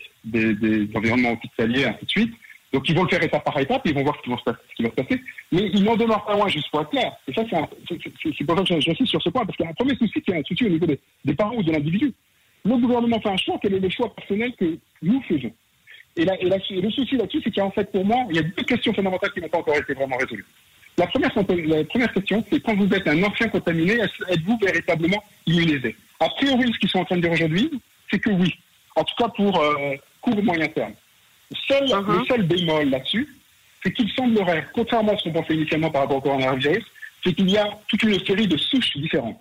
environnements 0.94 1.32
hospitaliers, 1.32 1.84
ainsi 1.84 2.04
de 2.04 2.10
suite. 2.10 2.34
Donc 2.72 2.88
ils 2.88 2.94
vont 2.94 3.04
le 3.04 3.08
faire 3.08 3.22
étape 3.22 3.44
par 3.44 3.58
étape, 3.58 3.82
ils 3.84 3.94
vont 3.94 4.02
voir 4.02 4.16
ce 4.16 4.22
qui 4.22 4.30
va 4.30 4.36
se 4.36 4.42
passer. 4.44 4.58
Ce 4.70 4.74
qui 4.74 4.82
va 4.82 4.90
se 4.90 4.94
passer. 4.94 5.20
Mais 5.52 5.70
ils 5.72 5.82
n'en 5.82 5.96
demeurent 5.96 6.24
pas 6.24 6.34
loin, 6.34 6.48
juste 6.48 6.70
pour 6.70 6.82
être 6.82 6.90
clair. 6.90 7.12
Et 7.26 7.32
ça, 7.32 7.42
c'est 7.48 8.44
pour 8.44 8.58
ça 8.58 8.64
que 8.64 8.80
j'insiste 8.80 9.06
sur 9.06 9.22
ce 9.22 9.30
point, 9.30 9.44
parce 9.44 9.56
qu'il 9.56 9.64
y 9.64 9.68
a 9.68 9.70
un 9.70 9.74
premier 9.74 9.94
souci 9.96 10.20
qui 10.20 10.30
est 10.30 10.36
un 10.36 10.42
souci 10.44 10.66
au 10.66 10.68
niveau 10.68 10.86
des, 10.86 11.34
parents 11.34 11.56
ou 11.56 11.62
de 11.62 11.72
l'individu. 11.72 12.12
Le 12.64 12.76
gouvernement 12.76 13.20
fait 13.20 13.30
un 13.30 13.36
choix, 13.36 13.58
quel 13.62 13.74
est 13.74 13.80
le 13.80 13.88
choix 13.88 14.14
personnel 14.14 14.52
que 14.58 14.78
nous 15.02 15.22
faisons 15.22 15.52
et, 16.16 16.22
et 16.22 16.26
et 16.26 16.80
le 16.80 16.90
souci 16.90 17.16
là-dessus, 17.16 17.40
c'est 17.44 17.54
qu'en 17.54 17.70
fait, 17.70 17.90
pour 17.92 18.04
moi, 18.04 18.26
il 18.30 18.36
y 18.36 18.38
a 18.40 18.42
deux 18.42 18.64
questions 18.64 18.92
fondamentales 18.92 19.30
qui 19.32 19.40
n'ont 19.40 19.48
pas 19.48 19.58
encore 19.58 19.76
été 19.76 19.94
vraiment 19.94 20.16
résolues. 20.16 20.44
La 20.98 21.06
première, 21.06 22.12
question, 22.12 22.44
c'est 22.50 22.60
quand 22.60 22.74
vous 22.74 22.92
êtes 22.92 23.06
un 23.06 23.22
ancien 23.22 23.46
contaminé, 23.48 24.00
êtes-vous 24.28 24.58
véritablement 24.60 25.22
immunisé? 25.46 25.94
A 26.18 26.28
priori, 26.30 26.72
ce 26.72 26.78
qu'ils 26.80 26.88
sont 26.88 26.98
en 26.98 27.04
train 27.04 27.16
de 27.16 27.20
dire 27.20 27.30
aujourd'hui, 27.30 27.70
c'est 28.10 28.18
que 28.18 28.30
oui. 28.30 28.52
En 28.96 29.04
tout 29.04 29.14
cas 29.16 29.28
pour 29.28 29.60
euh, 29.60 29.94
court 30.20 30.42
moyen 30.42 30.66
terme. 30.66 30.94
Seul. 31.66 31.86
Le 32.20 32.24
seul 32.26 32.42
bémol 32.42 32.90
là-dessus, 32.90 33.28
c'est 33.82 33.92
qu'il 33.92 34.08
semblerait, 34.12 34.66
contrairement 34.74 35.12
à 35.12 35.16
ce 35.16 35.24
qu'on 35.24 35.32
pensait 35.32 35.54
initialement 35.54 35.90
par 35.90 36.02
rapport 36.02 36.18
au 36.18 36.20
coronavirus, 36.20 36.84
c'est 37.24 37.32
qu'il 37.34 37.50
y 37.50 37.56
a 37.56 37.68
toute 37.88 38.02
une 38.02 38.18
série 38.24 38.46
de 38.46 38.56
souches 38.56 38.96
différentes. 38.96 39.40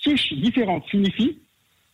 Souches 0.00 0.32
différentes 0.34 0.86
signifie 0.90 1.38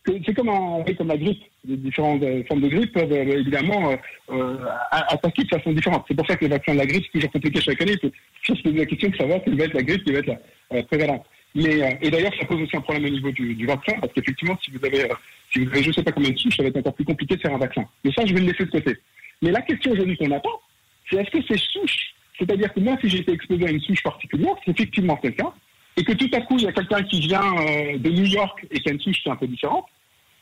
que 0.03 0.11
c'est 0.25 0.33
comme, 0.33 0.49
un- 0.49 0.83
comme 0.97 1.07
la 1.07 1.17
grippe. 1.17 1.43
Les 1.67 1.77
différentes 1.77 2.23
euh, 2.23 2.43
formes 2.47 2.61
de 2.61 2.67
grippe 2.69 2.91
peuvent 2.91 3.11
euh, 3.11 3.39
évidemment 3.39 3.91
euh, 3.91 3.95
euh, 4.31 4.57
attaquer 4.91 5.43
de 5.43 5.49
façon 5.49 5.71
différente. 5.73 6.05
C'est 6.07 6.15
pour 6.15 6.25
ça 6.25 6.35
que 6.35 6.43
les 6.45 6.49
vaccins 6.49 6.73
de 6.73 6.79
la 6.79 6.87
grippe, 6.87 7.03
c'est 7.05 7.11
toujours 7.19 7.31
compliqué 7.31 7.61
chaque 7.61 7.81
année. 7.81 7.95
Il 8.03 8.55
se 8.57 8.61
poser 8.63 8.77
la 8.77 8.85
question 8.87 9.09
de 9.09 9.15
savoir 9.15 9.39
quelle 9.43 9.55
va 9.55 9.65
être 9.65 9.73
la 9.75 9.83
grippe 9.83 10.03
qui 10.03 10.11
va 10.11 10.19
être 10.19 10.27
la, 10.27 10.39
euh, 10.73 10.83
prévalente. 10.83 11.23
Mais, 11.53 11.99
et 12.01 12.09
d'ailleurs, 12.09 12.33
ça 12.39 12.45
pose 12.45 12.61
aussi 12.61 12.75
un 12.77 12.81
problème 12.81 13.05
au 13.05 13.09
niveau 13.09 13.29
du, 13.31 13.53
du 13.53 13.65
vaccin, 13.67 13.93
parce 13.99 14.11
qu'effectivement, 14.13 14.57
si 14.63 14.71
vous 14.71 14.83
avez, 14.85 15.05
si 15.53 15.59
vous 15.59 15.69
avez 15.69 15.83
je 15.83 15.89
ne 15.89 15.93
sais 15.93 16.01
pas 16.03 16.13
combien 16.13 16.31
de 16.31 16.37
souches, 16.37 16.55
ça 16.55 16.63
va 16.63 16.69
être 16.69 16.77
encore 16.77 16.95
plus 16.95 17.03
compliqué 17.05 17.35
de 17.35 17.41
faire 17.41 17.53
un 17.53 17.57
vaccin. 17.59 17.83
Mais 18.03 18.11
ça, 18.13 18.25
je 18.25 18.33
vais 18.33 18.39
le 18.39 18.47
laisser 18.47 18.65
de 18.65 18.71
côté. 18.71 18.95
Mais 19.41 19.51
la 19.51 19.61
question 19.61 19.91
aujourd'hui 19.91 20.17
qu'on 20.17 20.31
attend, 20.31 20.61
c'est 21.09 21.17
est-ce 21.17 21.31
que 21.31 21.43
ces 21.47 21.57
souches, 21.57 22.13
c'est-à-dire 22.37 22.73
que 22.73 22.79
moi, 22.79 22.97
si 23.01 23.09
j'ai 23.09 23.19
été 23.19 23.31
exposé 23.31 23.65
à 23.67 23.71
une 23.71 23.81
souche 23.81 24.03
particulière, 24.03 24.53
c'est 24.63 24.71
effectivement 24.71 25.17
quelqu'un, 25.17 25.51
et 25.97 26.03
que 26.03 26.13
tout 26.13 26.29
à 26.33 26.41
coup, 26.41 26.57
il 26.57 26.63
y 26.63 26.67
a 26.67 26.71
quelqu'un 26.71 27.03
qui 27.03 27.19
vient 27.19 27.57
euh, 27.57 27.97
de 27.97 28.09
New 28.09 28.25
York 28.25 28.65
et 28.69 28.79
qui 28.79 28.89
a 28.89 28.93
une 28.93 29.01
souche 29.01 29.21
qui 29.21 29.29
est 29.29 29.31
un 29.31 29.35
peu 29.35 29.47
différente, 29.47 29.85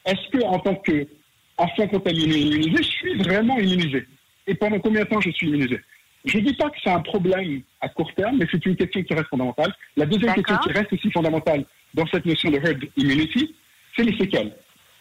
est-ce 0.06 0.30
que 0.30 0.44
en 0.44 0.60
tant 0.60 0.76
qu'ancien 0.76 1.88
contaminé 1.88 2.38
immunisé, 2.38 2.78
je 2.78 2.90
suis 2.90 3.18
vraiment 3.18 3.58
immunisé? 3.58 4.06
Et 4.48 4.56
pendant 4.56 4.80
combien 4.80 5.04
de 5.04 5.10
temps 5.10 5.22
je 5.22 5.32
suis 5.32 5.48
immunisé? 5.48 5.80
Je 6.26 6.38
ne 6.38 6.44
dis 6.44 6.54
pas 6.54 6.70
que 6.70 6.78
c'est 6.84 6.90
un 6.90 7.00
problème 7.00 7.62
à 7.82 7.90
court 7.90 8.14
terme, 8.14 8.38
mais 8.38 8.46
c'est 8.52 8.66
une 8.66 8.76
question 8.76 9.02
qui 9.04 9.14
reste 9.14 9.30
fondamentale. 9.30 9.74
La 9.96 10.06
deuxième 10.06 10.34
question 10.34 10.58
qui 10.58 10.72
reste 10.72 10.92
aussi 10.92 11.12
fondamentale 11.12 11.66
dans 11.94 12.06
cette 12.08 12.26
notion 12.26 12.52
de 12.52 12.58
herd 12.58 12.84
immunity, 12.98 13.56
c'est 13.96 14.04
les 14.04 14.18
séquelles. 14.18 14.54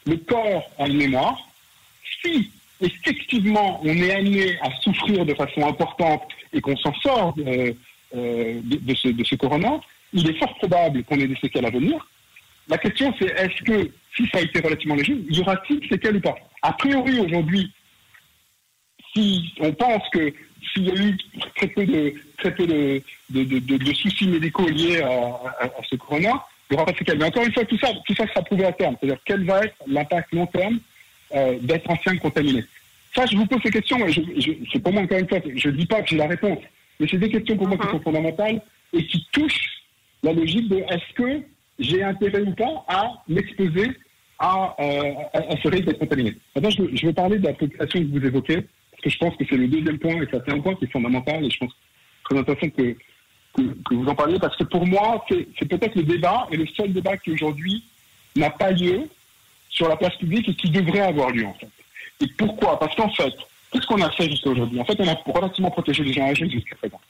Le 0.07 0.17
corps 0.17 0.71
a 0.79 0.87
une 0.87 0.97
mémoire. 0.97 1.39
Si 2.23 2.51
effectivement 2.81 3.81
on 3.83 3.97
est 3.97 4.15
amené 4.15 4.59
à 4.61 4.71
souffrir 4.83 5.25
de 5.25 5.35
façon 5.35 5.67
importante 5.67 6.23
et 6.53 6.61
qu'on 6.61 6.77
s'en 6.77 6.95
sort 6.95 7.35
euh, 7.39 7.73
euh, 8.15 8.61
de, 8.63 8.95
ce, 8.95 9.35
corona, 9.35 9.81
il 10.13 10.29
est 10.31 10.39
fort 10.39 10.55
probable 10.59 11.05
qu'on 11.05 11.19
ait 11.19 11.27
des 11.27 11.37
séquelles 11.37 11.67
à 11.67 11.71
venir. 11.71 12.07
La 12.69 12.79
question, 12.79 13.13
c'est 13.19 13.27
est-ce 13.27 13.63
que, 13.63 13.91
si 14.17 14.27
ça 14.29 14.39
a 14.39 14.43
été 14.43 14.61
relativement 14.61 14.95
léger, 14.95 15.17
y 15.29 15.41
aura-t-il 15.41 15.87
séquelles 15.89 16.17
ou 16.17 16.21
pas? 16.21 16.37
A 16.63 16.73
priori, 16.73 17.19
aujourd'hui, 17.21 17.73
si 19.15 19.53
on 19.61 19.73
pense 19.73 20.03
que 20.11 20.33
s'il 20.73 20.87
y 20.87 20.91
a 20.91 20.95
eu 20.95 21.17
très 21.57 21.69
peu 21.69 22.67
de, 22.67 23.95
soucis 23.95 24.29
médicaux 24.29 24.69
liés 24.69 25.01
à 25.03 25.71
ce 25.89 25.97
corona, 25.97 26.45
il 26.71 26.75
n'y 26.75 26.77
aura 26.77 26.87
pas 26.87 26.93
de 26.93 26.99
séquelles. 26.99 27.19
Mais 27.19 27.25
encore 27.25 27.45
une 27.45 27.53
fois, 27.53 27.65
tout 27.65 27.79
ça, 27.79 27.89
tout 28.07 28.15
ça 28.15 28.27
sera 28.27 28.43
prouvé 28.43 28.67
à 28.67 28.73
terme. 28.73 28.97
C'est-à-dire 29.01 29.21
quel 29.25 29.45
va 29.45 29.65
être 29.65 29.77
l'impact 29.87 30.33
long 30.33 30.47
terme 30.47 30.79
euh, 31.35 31.59
d'être 31.61 31.89
ancien 31.91 32.17
contaminé. 32.17 32.65
Ça, 33.15 33.25
je 33.27 33.37
vous 33.37 33.47
pose 33.47 33.61
ces 33.63 33.71
questions, 33.71 33.99
je, 34.09 34.21
je, 34.39 34.53
c'est 34.73 34.79
pour 34.83 34.93
moi 34.93 35.03
encore 35.03 35.19
une 35.19 35.29
fois, 35.29 35.39
je 35.55 35.69
ne 35.69 35.77
dis 35.77 35.87
pas 35.87 36.03
que 36.03 36.09
j'ai 36.11 36.17
la 36.17 36.27
réponse, 36.29 36.59
mais 37.01 37.07
c'est 37.11 37.19
des 37.19 37.31
questions 37.31 37.57
pour 37.57 37.67
moi 37.69 37.79
qui 37.79 37.89
sont 37.89 38.01
fondamentales 38.01 38.61
et 38.93 39.05
qui 39.07 39.27
touchent 39.33 39.83
la 40.23 40.33
logique 40.33 40.69
de 40.69 40.77
est-ce 40.77 41.15
que 41.15 41.43
j'ai 41.79 42.03
intérêt 42.03 42.43
ou 42.43 42.53
pas 42.55 42.85
à 42.89 43.13
m'exposer 43.29 43.91
à, 44.39 44.75
euh, 44.79 45.13
à, 45.33 45.57
ce 45.63 45.69
risque 45.69 45.85
d'être 45.87 45.99
contaminé. 45.99 46.37
Maintenant, 46.55 46.71
je, 46.71 46.83
veux- 46.83 46.91
je 46.97 47.07
veux 47.07 47.13
parler 47.13 47.39
de 47.39 47.45
la 47.45 47.55
population 47.55 48.01
que 48.01 48.07
vous 48.19 48.25
évoquez, 48.25 48.57
parce 48.93 49.03
que 49.03 49.11
je 49.11 49.19
pense 49.19 49.37
que 49.37 49.45
c'est 49.49 49.57
le 49.57 49.67
deuxième 49.69 49.99
point, 49.99 50.21
et 50.23 50.27
ça 50.31 50.39
c'est 50.47 50.53
un 50.53 50.61
point 50.61 50.75
qui 50.77 50.85
est 50.85 50.93
fondamental, 50.93 51.45
et 51.45 51.51
je 51.51 51.59
pense 51.59 51.71
que 51.73 51.79
c'est 51.79 52.35
très 52.35 52.39
intéressant 52.41 52.69
que, 52.71 52.97
que, 53.57 53.63
que 53.89 53.95
vous 53.95 54.07
en 54.07 54.15
parliez, 54.15 54.39
parce 54.39 54.57
que 54.57 54.65
pour 54.65 54.87
moi, 54.87 55.25
c'est 55.29 55.49
c'est 55.59 55.67
peut-être 55.69 55.97
le 55.97 56.03
débat, 56.05 56.47
et 56.53 56.57
le 56.57 56.67
seul 56.67 56.93
débat 56.93 57.17
qui 57.17 57.33
aujourd'hui 57.33 57.83
n'a 58.37 58.51
pas 58.51 58.71
lieu 58.71 59.03
sur 59.79 59.89
la 59.89 59.97
place 59.97 60.17
publique 60.17 60.49
et 60.49 60.55
qui 60.55 60.69
devrait 60.71 61.07
avoir 61.13 61.31
lieu, 61.31 61.47
en 61.47 61.55
fait. 61.55 61.71
Et 62.21 62.27
pourquoi? 62.37 62.79
Parce 62.79 62.95
qu'en 62.97 63.11
fait, 63.11 63.33
qu'est-ce 63.71 63.87
qu'on 63.87 64.03
a 64.03 64.11
fait 64.11 64.29
jusqu'à 64.29 64.51
aujourd'hui? 64.51 64.81
En 64.81 64.85
fait, 64.85 64.99
on 64.99 65.09
a 65.09 65.15
relativement 65.39 65.71
protégé 65.71 66.03
les 66.03 66.13
gens 66.13 66.27
âgés 66.29 66.51
jusqu'à 66.51 66.75
présent. 66.77 67.01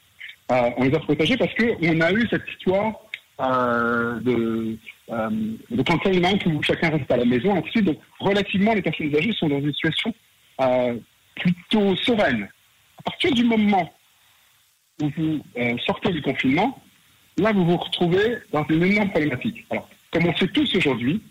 Euh, 0.51 0.69
on 0.77 0.83
les 0.83 0.95
a 0.95 0.99
protégés 0.99 1.35
parce 1.35 1.53
qu'on 1.55 2.01
a 2.01 2.11
eu 2.11 2.27
cette 2.29 2.47
histoire 2.47 2.93
euh, 3.41 4.19
de, 4.19 4.77
euh, 5.09 5.29
où 6.45 6.63
chacun 6.63 6.89
reste 6.91 7.11
à 7.11 7.17
la 7.17 7.25
maison. 7.25 7.57
Ensuite, 7.57 7.85
donc, 7.85 7.97
relativement, 8.19 8.73
les 8.73 8.83
personnes 8.83 9.15
âgées 9.15 9.33
sont 9.33 9.49
dans 9.49 9.59
une 9.59 9.73
situation 9.73 10.13
euh, 10.61 10.95
plutôt 11.35 11.95
sereine. 11.95 12.47
À 12.99 13.01
partir 13.01 13.31
du 13.31 13.43
moment 13.45 13.91
où 15.01 15.09
vous 15.17 15.39
sortez 15.85 16.11
du 16.11 16.21
confinement, 16.21 16.79
là, 17.37 17.51
vous 17.51 17.65
vous 17.65 17.77
retrouvez 17.77 18.37
dans 18.51 18.65
une 18.69 18.83
énorme 18.83 19.09
problématique. 19.09 19.65
Alors, 19.71 19.89
comme 20.11 20.27
on 20.27 20.35
sait 20.35 20.47
tous 20.47 20.75
aujourd'hui, 20.75 21.21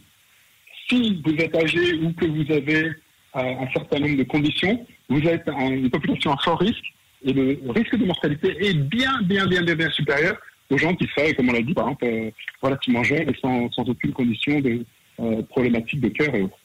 si 0.89 1.21
vous 1.25 1.35
êtes 1.35 1.55
âgé 1.55 1.95
ou 2.03 2.13
que 2.13 2.27
vous 2.27 2.51
avez 2.53 2.85
euh, 2.85 2.93
un 3.35 3.71
certain 3.73 4.01
nombre 4.01 4.17
de 4.17 4.25
conditions, 4.25 4.87
vous 5.09 5.23
êtes 5.27 5.47
une 5.49 5.91
population 5.91 6.33
à 6.33 6.37
fort 6.39 6.59
risque 6.59 6.85
et 7.25 7.33
le 7.33 7.59
risque 7.71 7.97
de 7.97 8.05
mortalité 8.05 8.57
est 8.67 8.75
bien, 8.75 9.21
bien, 9.23 9.47
bien, 9.47 9.63
bien, 9.63 9.75
bien 9.75 9.91
supérieur 9.91 10.37
aux 10.71 10.79
gens 10.79 10.95
qui 10.95 11.07
seraient, 11.09 11.35
comme 11.35 11.49
on 11.49 11.53
l'a 11.53 11.63
dit, 11.63 11.75
par 11.75 11.87
exemple, 11.87 12.05
euh, 12.05 12.31
relativement 12.63 13.03
jeunes 13.03 13.29
et 13.29 13.35
sans, 13.41 13.71
sans 13.73 13.89
aucune 13.89 14.13
condition 14.13 14.61
de 14.61 14.85
euh, 15.21 15.43
problématique 15.45 16.01
de 16.01 16.09
cœur 16.09 16.35
et 16.35 16.43
autres. 16.43 16.59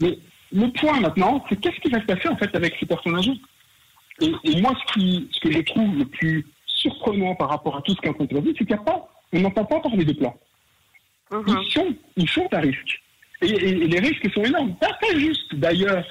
Mais 0.00 0.18
le 0.52 0.70
point 0.72 1.00
maintenant, 1.00 1.44
c'est 1.48 1.60
qu'est-ce 1.60 1.80
qui 1.80 1.90
va 1.90 2.00
se 2.00 2.06
passer 2.06 2.28
en 2.28 2.36
fait 2.36 2.54
avec 2.54 2.74
ces 2.80 2.86
personnes 2.86 3.16
âgées 3.16 3.38
et, 4.22 4.32
et, 4.44 4.60
moi, 4.62 4.72
ce, 4.74 4.92
qui, 4.94 5.28
ce 5.30 5.40
que 5.40 5.52
je 5.52 5.60
trouve 5.60 5.94
le 5.98 6.06
plus 6.06 6.46
surprenant 6.66 7.34
par 7.34 7.50
rapport 7.50 7.76
à 7.76 7.82
tout 7.82 7.94
ce 7.94 8.00
qu'on 8.00 8.24
a 8.24 8.40
dit, 8.40 8.54
c'est 8.58 8.64
qu'il 8.64 8.66
n'y 8.68 8.74
a 8.74 8.78
pas, 8.78 9.08
on 9.32 9.40
n'entend 9.40 9.64
pas 9.66 9.80
parler 9.80 10.04
de 10.04 10.12
plans. 10.14 10.34
Uh 11.30 11.36
-huh. 11.36 11.62
Ils 11.62 11.72
sont, 11.72 11.94
ils 12.16 12.28
sont 12.30 12.48
à 12.52 12.60
risque. 12.60 13.02
Et, 13.42 13.74
les 13.74 13.98
risques 13.98 14.32
sont 14.32 14.44
énormes. 14.44 14.74
Pas, 14.76 14.96
juste 15.16 15.54
d'ailleurs 15.54 16.04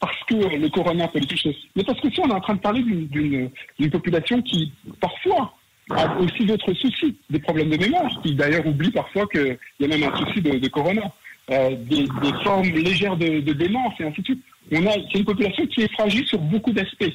parce 0.00 0.18
que 0.24 0.34
le 0.34 0.68
corona 0.68 1.06
peut 1.06 1.20
les 1.20 1.26
toucher, 1.26 1.56
mais 1.76 1.84
parce 1.84 2.00
que 2.00 2.10
si 2.10 2.18
on 2.18 2.28
est 2.28 2.34
en 2.34 2.40
train 2.40 2.54
de 2.54 2.60
parler 2.60 2.82
d'une 2.82 3.90
population 3.90 4.42
qui 4.42 4.72
parfois 5.00 5.54
a 5.90 6.16
aussi 6.18 6.44
d'autres 6.44 6.72
soucis, 6.74 7.16
des 7.30 7.38
problèmes 7.38 7.70
de 7.70 7.76
mémoire, 7.76 8.10
qui 8.22 8.34
d'ailleurs 8.34 8.66
oublie 8.66 8.90
parfois 8.90 9.26
qu'il 9.28 9.58
y 9.78 9.84
a 9.84 9.88
même 9.88 10.02
un 10.02 10.16
souci 10.16 10.40
de, 10.40 10.58
de 10.58 10.68
corona, 10.68 11.02
euh, 11.50 11.76
des, 11.76 12.06
formes 12.44 12.68
légères 12.68 13.16
de, 13.16 13.40
démence 13.52 13.94
et 14.00 14.04
ainsi 14.04 14.20
de 14.20 14.26
suite. 14.26 14.44
On 14.70 14.86
a, 14.86 14.92
c'est 14.92 15.18
une 15.18 15.24
population 15.24 15.66
qui 15.66 15.82
est 15.82 15.92
fragile 15.92 16.26
sur 16.26 16.38
beaucoup 16.38 16.72
d'aspects 16.72 17.12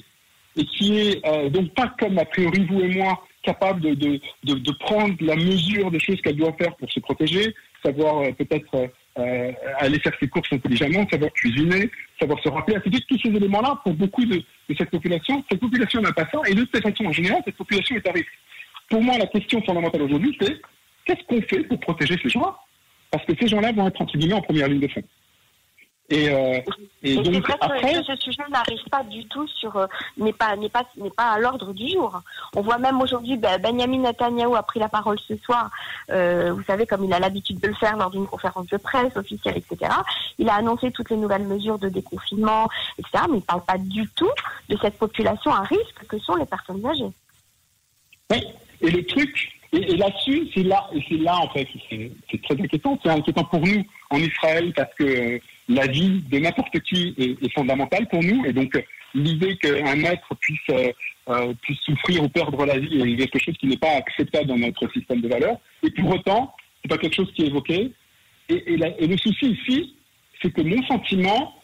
et 0.58 0.66
qui 0.66 1.00
est 1.00 1.26
euh, 1.26 1.50
donc 1.50 1.74
pas 1.74 1.94
comme 2.00 2.18
a 2.18 2.26
priori 2.26 2.66
vous 2.70 2.82
et 2.82 2.90
moi 2.90 3.24
capable 3.44 3.96
de 3.96 4.72
prendre 4.80 5.16
la 5.22 5.36
mesure 5.36 5.90
des 5.92 6.00
choses 6.00 6.20
qu'elle 6.22 6.36
doit 6.36 6.54
faire 6.60 6.76
pour 6.76 6.92
se 6.92 7.00
protéger, 7.00 7.56
savoir 7.84 8.20
euh, 8.20 8.32
peut-être 8.32 8.90
euh, 9.20 9.52
aller 9.80 10.00
faire 10.00 10.14
ses 10.20 10.28
courses 10.28 10.52
intelligemment, 10.52 11.08
savoir 11.10 11.32
cuisiner, 11.34 11.90
savoir 12.20 12.42
se 12.42 12.50
rappeler, 12.50 12.78
ainsi 12.78 12.90
de 12.90 12.96
suite. 12.96 13.08
Tous 13.08 13.20
ces 13.20 13.36
éléments-là, 13.36 13.80
pour 13.84 13.94
beaucoup 13.94 14.26
de, 14.26 14.38
de, 14.38 14.76
cette 14.78 14.90
population, 14.90 15.44
cette 15.50 15.60
population 15.60 16.02
n'a 16.02 16.12
pas 16.14 16.28
ça, 16.32 16.40
et 16.48 16.54
de 16.54 16.64
toute 16.64 16.82
façon, 16.82 17.06
en 17.06 17.12
général, 17.12 17.42
cette 17.46 17.56
population 17.56 17.96
est 17.96 18.08
à 18.08 18.12
risque. 18.12 18.28
Pour 18.90 19.02
moi, 19.02 19.18
la 19.18 19.28
question 19.28 19.62
fondamentale 19.64 20.04
aujourd'hui, 20.04 20.36
c'est 20.40 20.62
qu'est-ce 21.06 21.24
qu'on 21.28 21.42
fait 21.42 21.64
pour 21.64 21.80
protéger 21.80 22.18
ces 22.22 22.30
gens-là? 22.30 22.56
Parce 23.12 23.26
que 23.26 23.34
ces 23.40 23.48
gens-là 23.48 23.72
vont 23.72 23.88
être, 23.88 24.02
entre 24.02 24.18
guillemets, 24.18 24.36
en 24.36 24.42
première 24.42 24.68
ligne 24.68 24.82
de 24.82 24.88
front. 24.88 25.04
Et, 26.10 26.30
euh, 26.30 26.62
et, 27.04 27.14
et 27.14 27.22
donc 27.22 27.44
vrai 27.44 27.56
après, 27.60 27.94
que 27.94 28.04
ce 28.04 28.16
sujet 28.16 28.44
n'arrive 28.50 28.84
pas 28.90 29.04
du 29.04 29.26
tout 29.28 29.46
sur 29.48 29.76
euh, 29.76 29.88
n'est 30.18 30.32
pas 30.32 30.56
n'est 30.56 30.70
pas 30.70 30.86
n'est 30.96 31.10
pas 31.10 31.34
à 31.34 31.40
l'ordre 31.40 31.74
du 31.74 31.90
jour. 31.90 32.22
On 32.56 32.62
voit 32.62 32.78
même 32.78 33.02
aujourd'hui 33.02 33.36
ben, 33.36 33.62
Benjamin 33.62 34.00
Netanyahu 34.00 34.56
a 34.56 34.64
pris 34.64 34.80
la 34.80 34.88
parole 34.88 35.20
ce 35.20 35.36
soir. 35.38 35.70
Euh, 36.10 36.54
vous 36.54 36.64
savez 36.64 36.86
comme 36.86 37.04
il 37.04 37.12
a 37.12 37.20
l'habitude 37.20 37.60
de 37.60 37.68
le 37.68 37.74
faire 37.74 37.98
lors 37.98 38.10
d'une 38.10 38.26
conférence 38.26 38.68
de 38.68 38.78
presse 38.78 39.18
officielle, 39.18 39.58
etc. 39.58 39.92
Il 40.38 40.48
a 40.48 40.56
annoncé 40.56 40.92
toutes 40.92 41.10
les 41.10 41.18
nouvelles 41.18 41.46
mesures 41.46 41.78
de 41.78 41.90
déconfinement, 41.90 42.70
etc. 42.98 43.26
Mais 43.30 43.40
il 43.40 43.44
parle 43.44 43.66
pas 43.66 43.78
du 43.78 44.08
tout 44.16 44.32
de 44.70 44.78
cette 44.82 44.98
population 44.98 45.52
à 45.52 45.64
risque 45.64 46.08
que 46.08 46.18
sont 46.20 46.36
les 46.36 46.46
personnes 46.46 46.86
âgées. 46.86 47.12
Oui. 48.32 48.48
Et 48.80 48.92
le 48.92 49.06
truc 49.06 49.57
et, 49.74 49.98
là-dessus, 49.98 50.48
c'est 50.54 50.64
là, 50.64 50.90
c'est 51.10 51.18
là 51.18 51.38
en 51.38 51.50
fait, 51.50 51.68
c'est 51.90 52.42
très 52.42 52.62
inquiétant. 52.62 53.00
C'est 53.04 53.10
inquiétant 53.10 53.44
pour 53.44 53.62
nous 53.62 53.84
en 54.10 54.18
Israël 54.18 54.74
parce 54.76 54.94
que 54.96 55.40
la 55.68 55.88
vie 55.88 56.22
de 56.30 56.40
n'importe 56.40 56.80
qui 56.82 57.14
est, 57.18 57.54
fondamentale 57.54 58.08
pour 58.08 58.24
nous. 58.24 58.46
Et 58.46 58.54
donc, 58.54 58.82
l'idée 59.14 59.58
qu'un 59.58 60.04
être 60.04 60.36
puisse, 60.36 60.60
euh, 61.30 61.54
puisse 61.62 61.80
souffrir 61.82 62.24
ou 62.24 62.30
perdre 62.30 62.66
la 62.66 62.80
vie 62.80 63.02
est 63.02 63.18
quelque 63.18 63.44
chose 63.44 63.58
qui 63.58 63.68
n'est 63.68 63.78
pas 63.78 63.96
acceptable 63.96 64.48
dans 64.48 64.58
notre 64.58 64.90
système 64.94 65.22
de 65.22 65.28
valeurs. 65.28 65.58
Et 65.84 65.92
pour 65.92 66.12
autant, 66.12 66.56
c'est 66.82 66.90
pas 66.90 66.98
quelque 66.98 67.16
chose 67.16 67.32
qui 67.36 67.44
est 67.44 67.48
évoqué. 67.48 67.92
Et 68.50 68.78
le 68.78 69.18
souci 69.18 69.58
ici, 69.60 69.96
c'est 70.42 70.54
que 70.54 70.62
mon 70.62 70.82
sentiment, 70.84 71.62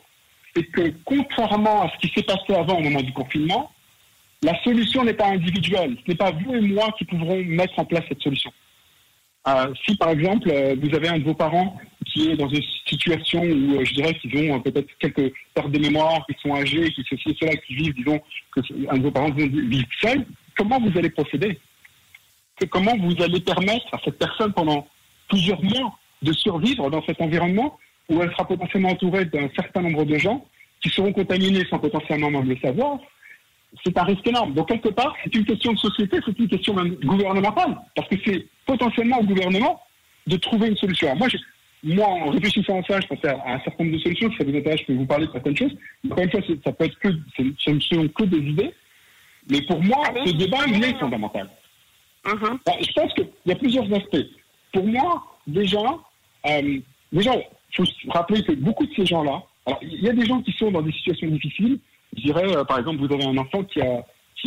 c'est 0.53 0.65
que 0.65 0.93
contrairement 1.05 1.83
à 1.83 1.91
ce 1.91 2.05
qui 2.05 2.13
s'est 2.13 2.23
passé 2.23 2.53
avant 2.53 2.77
au 2.77 2.81
moment 2.81 3.01
du 3.01 3.13
confinement, 3.13 3.71
la 4.43 4.61
solution 4.63 5.03
n'est 5.03 5.13
pas 5.13 5.27
individuelle. 5.27 5.95
Ce 6.05 6.11
n'est 6.11 6.17
pas 6.17 6.31
vous 6.31 6.53
et 6.53 6.61
moi 6.61 6.89
qui 6.97 7.05
pourront 7.05 7.43
mettre 7.43 7.79
en 7.79 7.85
place 7.85 8.03
cette 8.09 8.21
solution. 8.21 8.51
Euh, 9.47 9.73
si 9.85 9.95
par 9.97 10.09
exemple 10.09 10.49
euh, 10.49 10.75
vous 10.81 10.95
avez 10.95 11.09
un 11.09 11.19
de 11.19 11.23
vos 11.23 11.33
parents 11.33 11.77
qui 12.05 12.29
est 12.29 12.37
dans 12.37 12.47
une 12.47 12.63
situation 12.85 13.41
où 13.41 13.75
euh, 13.75 13.83
je 13.83 13.93
dirais 13.93 14.13
qu'ils 14.15 14.51
ont 14.51 14.61
peut-être 14.61 14.87
quelques 14.99 15.33
pertes 15.53 15.71
de 15.71 15.79
mémoire, 15.79 16.25
qui 16.27 16.35
sont 16.41 16.55
âgés, 16.55 16.91
qui 16.93 17.03
ceci 17.09 17.35
cela, 17.39 17.55
qui 17.57 17.75
vivent, 17.75 17.93
disons, 17.93 18.21
que 18.55 18.61
un 18.89 18.97
de 18.97 19.03
vos 19.03 19.11
parents 19.11 19.31
vit 19.31 19.85
seul, 19.99 20.25
comment 20.55 20.79
vous 20.79 20.97
allez 20.97 21.09
procéder? 21.09 21.59
Comment 22.69 22.95
vous 22.97 23.21
allez 23.21 23.41
permettre 23.41 23.87
à 23.91 23.99
cette 24.05 24.17
personne 24.17 24.53
pendant 24.53 24.87
plusieurs 25.27 25.61
mois 25.61 25.97
de 26.21 26.31
survivre 26.31 26.89
dans 26.89 27.03
cet 27.03 27.19
environnement 27.19 27.77
où 28.09 28.21
elle 28.21 28.31
sera 28.31 28.47
potentiellement 28.47 28.91
entourée 28.91 29.25
d'un 29.25 29.49
certain 29.55 29.81
nombre 29.81 30.05
de 30.05 30.17
gens 30.17 30.45
qui 30.81 30.89
seront 30.89 31.11
contaminés 31.11 31.65
sans 31.69 31.79
potentiellement 31.79 32.29
même 32.29 32.47
le 32.47 32.57
savoir 32.57 32.99
c'est 33.83 33.97
un 33.97 34.03
risque 34.03 34.27
énorme. 34.27 34.53
Donc, 34.53 34.67
quelque 34.67 34.89
part, 34.89 35.15
c'est 35.23 35.33
une 35.35 35.45
question 35.45 35.73
de 35.73 35.77
société, 35.77 36.19
c'est 36.25 36.37
une 36.37 36.47
question 36.47 36.73
même 36.73 36.95
gouvernementale, 36.95 37.77
parce 37.95 38.07
que 38.07 38.15
c'est 38.25 38.45
potentiellement 38.65 39.19
au 39.19 39.23
gouvernement 39.23 39.81
de 40.27 40.37
trouver 40.37 40.67
une 40.69 40.77
solution. 40.77 41.07
Alors 41.07 41.19
moi, 41.19 41.27
je, 41.29 41.37
moi, 41.83 42.07
en 42.07 42.29
réfléchissant 42.29 42.79
à 42.79 42.83
ça, 42.83 43.01
je 43.01 43.07
pensais 43.07 43.27
à 43.27 43.55
un 43.55 43.59
certain 43.59 43.83
nombre 43.83 43.97
de 43.97 44.01
solutions. 44.01 44.31
Si 44.31 44.37
ça 44.37 44.43
vous 44.45 44.55
intéresse, 44.55 44.79
je 44.81 44.85
peux 44.85 44.93
vous 44.93 45.05
parler 45.05 45.27
de 45.27 45.31
certaines 45.31 45.57
choses. 45.57 45.75
Encore 46.05 46.23
une 46.23 46.31
fois, 46.31 46.41
ça 46.63 46.71
peut 46.71 46.85
être 46.85 46.99
que, 46.99 47.09
ce 47.35 47.69
ne 47.71 47.79
sont 47.79 48.07
que 48.07 48.23
des 48.23 48.37
idées. 48.37 48.73
Mais 49.49 49.61
pour 49.63 49.81
moi, 49.83 50.07
Allez, 50.07 50.31
ce 50.31 50.35
débat, 50.35 50.59
il 50.67 50.83
est 50.83 50.97
fondamental. 50.97 51.49
Uh 52.25 52.29
-huh. 52.29 52.57
Alors, 52.65 52.81
je 52.81 52.93
pense 52.93 53.13
qu'il 53.13 53.27
y 53.45 53.51
a 53.51 53.55
plusieurs 53.55 53.91
aspects. 53.93 54.27
Pour 54.71 54.85
moi, 54.85 55.23
déjà, 55.45 55.85
euh, 56.47 56.79
déjà, 57.11 57.33
il 57.35 57.75
faut 57.75 57.85
se 57.85 58.09
rappeler 58.09 58.41
que 58.43 58.53
beaucoup 58.53 58.85
de 58.85 58.93
ces 58.95 59.05
gens-là, 59.05 59.43
alors, 59.65 59.79
il 59.81 60.03
y 60.03 60.09
a 60.09 60.13
des 60.13 60.25
gens 60.25 60.41
qui 60.41 60.53
sont 60.53 60.71
dans 60.71 60.81
des 60.81 60.91
situations 60.93 61.27
difficiles, 61.27 61.79
je 62.15 62.21
dirais, 62.21 62.55
euh, 62.55 62.63
par 62.63 62.79
exemple, 62.79 63.05
vous 63.05 63.13
avez 63.13 63.25
un 63.25 63.37
enfant 63.37 63.63
qui, 63.63 63.79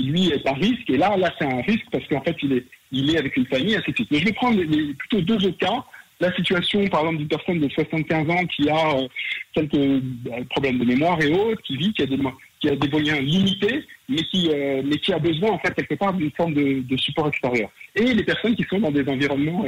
lui 0.02 0.28
est 0.28 0.46
à 0.46 0.52
risque, 0.52 0.88
et 0.90 0.96
là, 0.98 1.16
là, 1.16 1.32
c'est 1.38 1.46
un 1.46 1.62
risque 1.62 1.86
parce 1.90 2.06
qu'en 2.06 2.20
fait, 2.22 2.36
il 2.42 3.10
est, 3.10 3.18
avec 3.18 3.36
une 3.36 3.46
famille, 3.46 3.76
ainsi 3.76 3.92
de. 3.92 4.06
Mais 4.10 4.18
je 4.18 4.24
vais 4.26 4.32
prendre 4.32 4.60
plutôt 4.98 5.20
deux 5.22 5.46
autres 5.46 5.58
cas. 5.58 5.84
La 6.18 6.34
situation, 6.34 6.86
par 6.88 7.00
exemple, 7.00 7.18
d'une 7.18 7.28
personne 7.28 7.60
de 7.60 7.68
75 7.68 8.30
ans 8.30 8.46
qui 8.46 8.70
a 8.70 8.96
euh, 8.96 9.08
quelques 9.52 9.74
euh, 9.74 10.00
problèmes 10.48 10.78
de 10.78 10.84
mémoire 10.84 11.20
et 11.22 11.30
autres, 11.30 11.60
qui 11.62 11.76
vit, 11.76 11.92
qui 11.92 12.02
a 12.02 12.06
des, 12.06 12.88
moyens 12.88 13.20
limités, 13.20 13.84
mais 14.08 14.22
qui, 14.24 14.48
euh, 14.50 14.80
mais 14.82 14.96
qui 14.96 15.12
a 15.12 15.18
besoin, 15.18 15.50
en 15.50 15.58
fait, 15.58 15.74
quelque 15.74 15.94
part, 15.94 16.14
d'une 16.14 16.30
forme 16.30 16.54
de, 16.54 16.80
de, 16.80 16.96
support 16.96 17.28
extérieur. 17.28 17.68
Et 17.94 18.14
les 18.14 18.24
personnes 18.24 18.54
qui 18.54 18.64
sont 18.64 18.78
dans 18.78 18.90
des 18.90 19.06
environnements, 19.06 19.64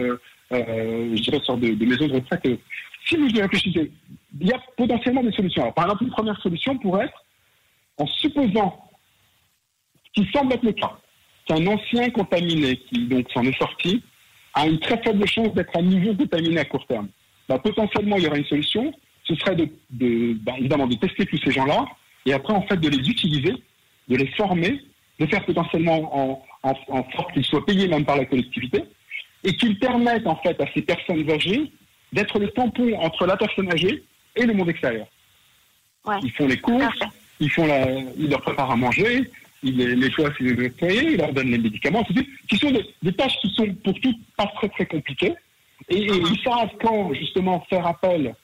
je 0.50 1.22
dirais, 1.22 1.40
sorte 1.44 1.60
de, 1.60 1.74
de 1.74 1.84
maisons 1.84 2.08
de 2.08 2.14
retraite. 2.14 2.48
Si 3.06 3.16
vous 3.16 3.28
y 3.28 3.42
réfléchissez, 3.42 3.90
il 4.40 4.46
y 4.46 4.52
a 4.52 4.60
potentiellement 4.76 5.22
des 5.22 5.32
solutions. 5.32 5.62
Alors, 5.62 5.74
par 5.74 5.84
exemple, 5.84 6.04
une 6.04 6.10
première 6.10 6.40
solution 6.40 6.78
pourrait 6.78 7.06
être 7.06 7.24
en 7.98 8.06
supposant, 8.06 8.90
ce 10.04 10.22
qui 10.22 10.30
semble 10.32 10.54
être 10.54 10.64
le 10.64 10.72
cas, 10.72 10.96
qu'un 11.46 11.66
ancien 11.66 12.10
contaminé 12.10 12.76
qui 12.76 13.06
donc 13.06 13.26
s'en 13.32 13.42
est 13.42 13.58
sorti 13.58 14.02
a 14.54 14.66
une 14.66 14.78
très 14.78 15.00
faible 15.02 15.26
chance 15.26 15.52
d'être 15.54 15.76
à 15.76 15.82
nouveau 15.82 16.14
contaminé 16.14 16.60
à 16.60 16.64
court 16.64 16.86
terme. 16.86 17.08
Bah, 17.48 17.58
potentiellement, 17.58 18.16
il 18.16 18.24
y 18.24 18.26
aura 18.26 18.38
une 18.38 18.44
solution. 18.44 18.92
Ce 19.24 19.34
serait 19.34 19.56
de, 19.56 19.68
de 19.90 20.34
bah, 20.34 20.54
évidemment 20.58 20.86
de 20.86 20.94
tester 20.96 21.26
tous 21.26 21.38
ces 21.44 21.50
gens-là 21.50 21.86
et 22.24 22.32
après 22.32 22.54
en 22.54 22.62
fait 22.62 22.76
de 22.76 22.88
les 22.88 23.08
utiliser, 23.08 23.52
de 24.08 24.16
les 24.16 24.26
former, 24.28 24.80
de 25.18 25.26
faire 25.26 25.44
potentiellement 25.44 26.16
en, 26.16 26.44
en, 26.62 26.74
en 26.88 27.10
sorte 27.12 27.32
qu'ils 27.32 27.44
soient 27.44 27.64
payés 27.64 27.88
même 27.88 28.04
par 28.04 28.16
la 28.16 28.24
collectivité 28.24 28.84
et 29.44 29.54
qu'ils 29.56 29.78
permettent 29.78 30.26
en 30.26 30.36
fait 30.36 30.58
à 30.60 30.66
ces 30.74 30.82
personnes 30.82 31.30
âgées 31.30 31.70
d'être 32.12 32.38
le 32.38 32.48
tampon 32.48 32.94
entre 33.00 33.26
la 33.26 33.36
personne 33.36 33.70
âgée 33.70 34.02
et 34.34 34.46
le 34.46 34.54
monde 34.54 34.70
extérieur. 34.70 35.06
Ouais. 36.06 36.16
Ils 36.22 36.32
font 36.32 36.46
les 36.46 36.58
courses, 36.58 36.98
Parfait 36.98 37.17
ils 37.40 37.50
font 37.50 37.66
la, 37.66 37.90
ils 37.90 38.28
leur 38.30 38.40
préparent 38.40 38.70
à 38.70 38.76
manger, 38.76 39.30
ils 39.62 39.76
les 39.76 39.96
nettoient 39.96 40.32
si 40.36 40.44
les 40.44 40.54
nettoyer, 40.54 41.12
ils 41.12 41.16
leur 41.16 41.32
donnent 41.32 41.50
les 41.50 41.58
médicaments, 41.58 42.02
etc. 42.02 42.26
qui 42.48 42.56
sont 42.56 42.70
des, 42.70 42.84
des, 43.02 43.12
tâches 43.12 43.36
qui 43.40 43.50
sont 43.50 43.66
pour 43.84 43.94
toutes 44.00 44.18
pas 44.36 44.50
très 44.56 44.68
très 44.68 44.86
compliquées. 44.86 45.34
Et, 45.88 45.98
et 45.98 46.06
ils 46.06 46.40
savent 46.44 46.70
quand 46.80 47.12
justement 47.14 47.64
faire 47.68 47.86
appel 47.86 48.34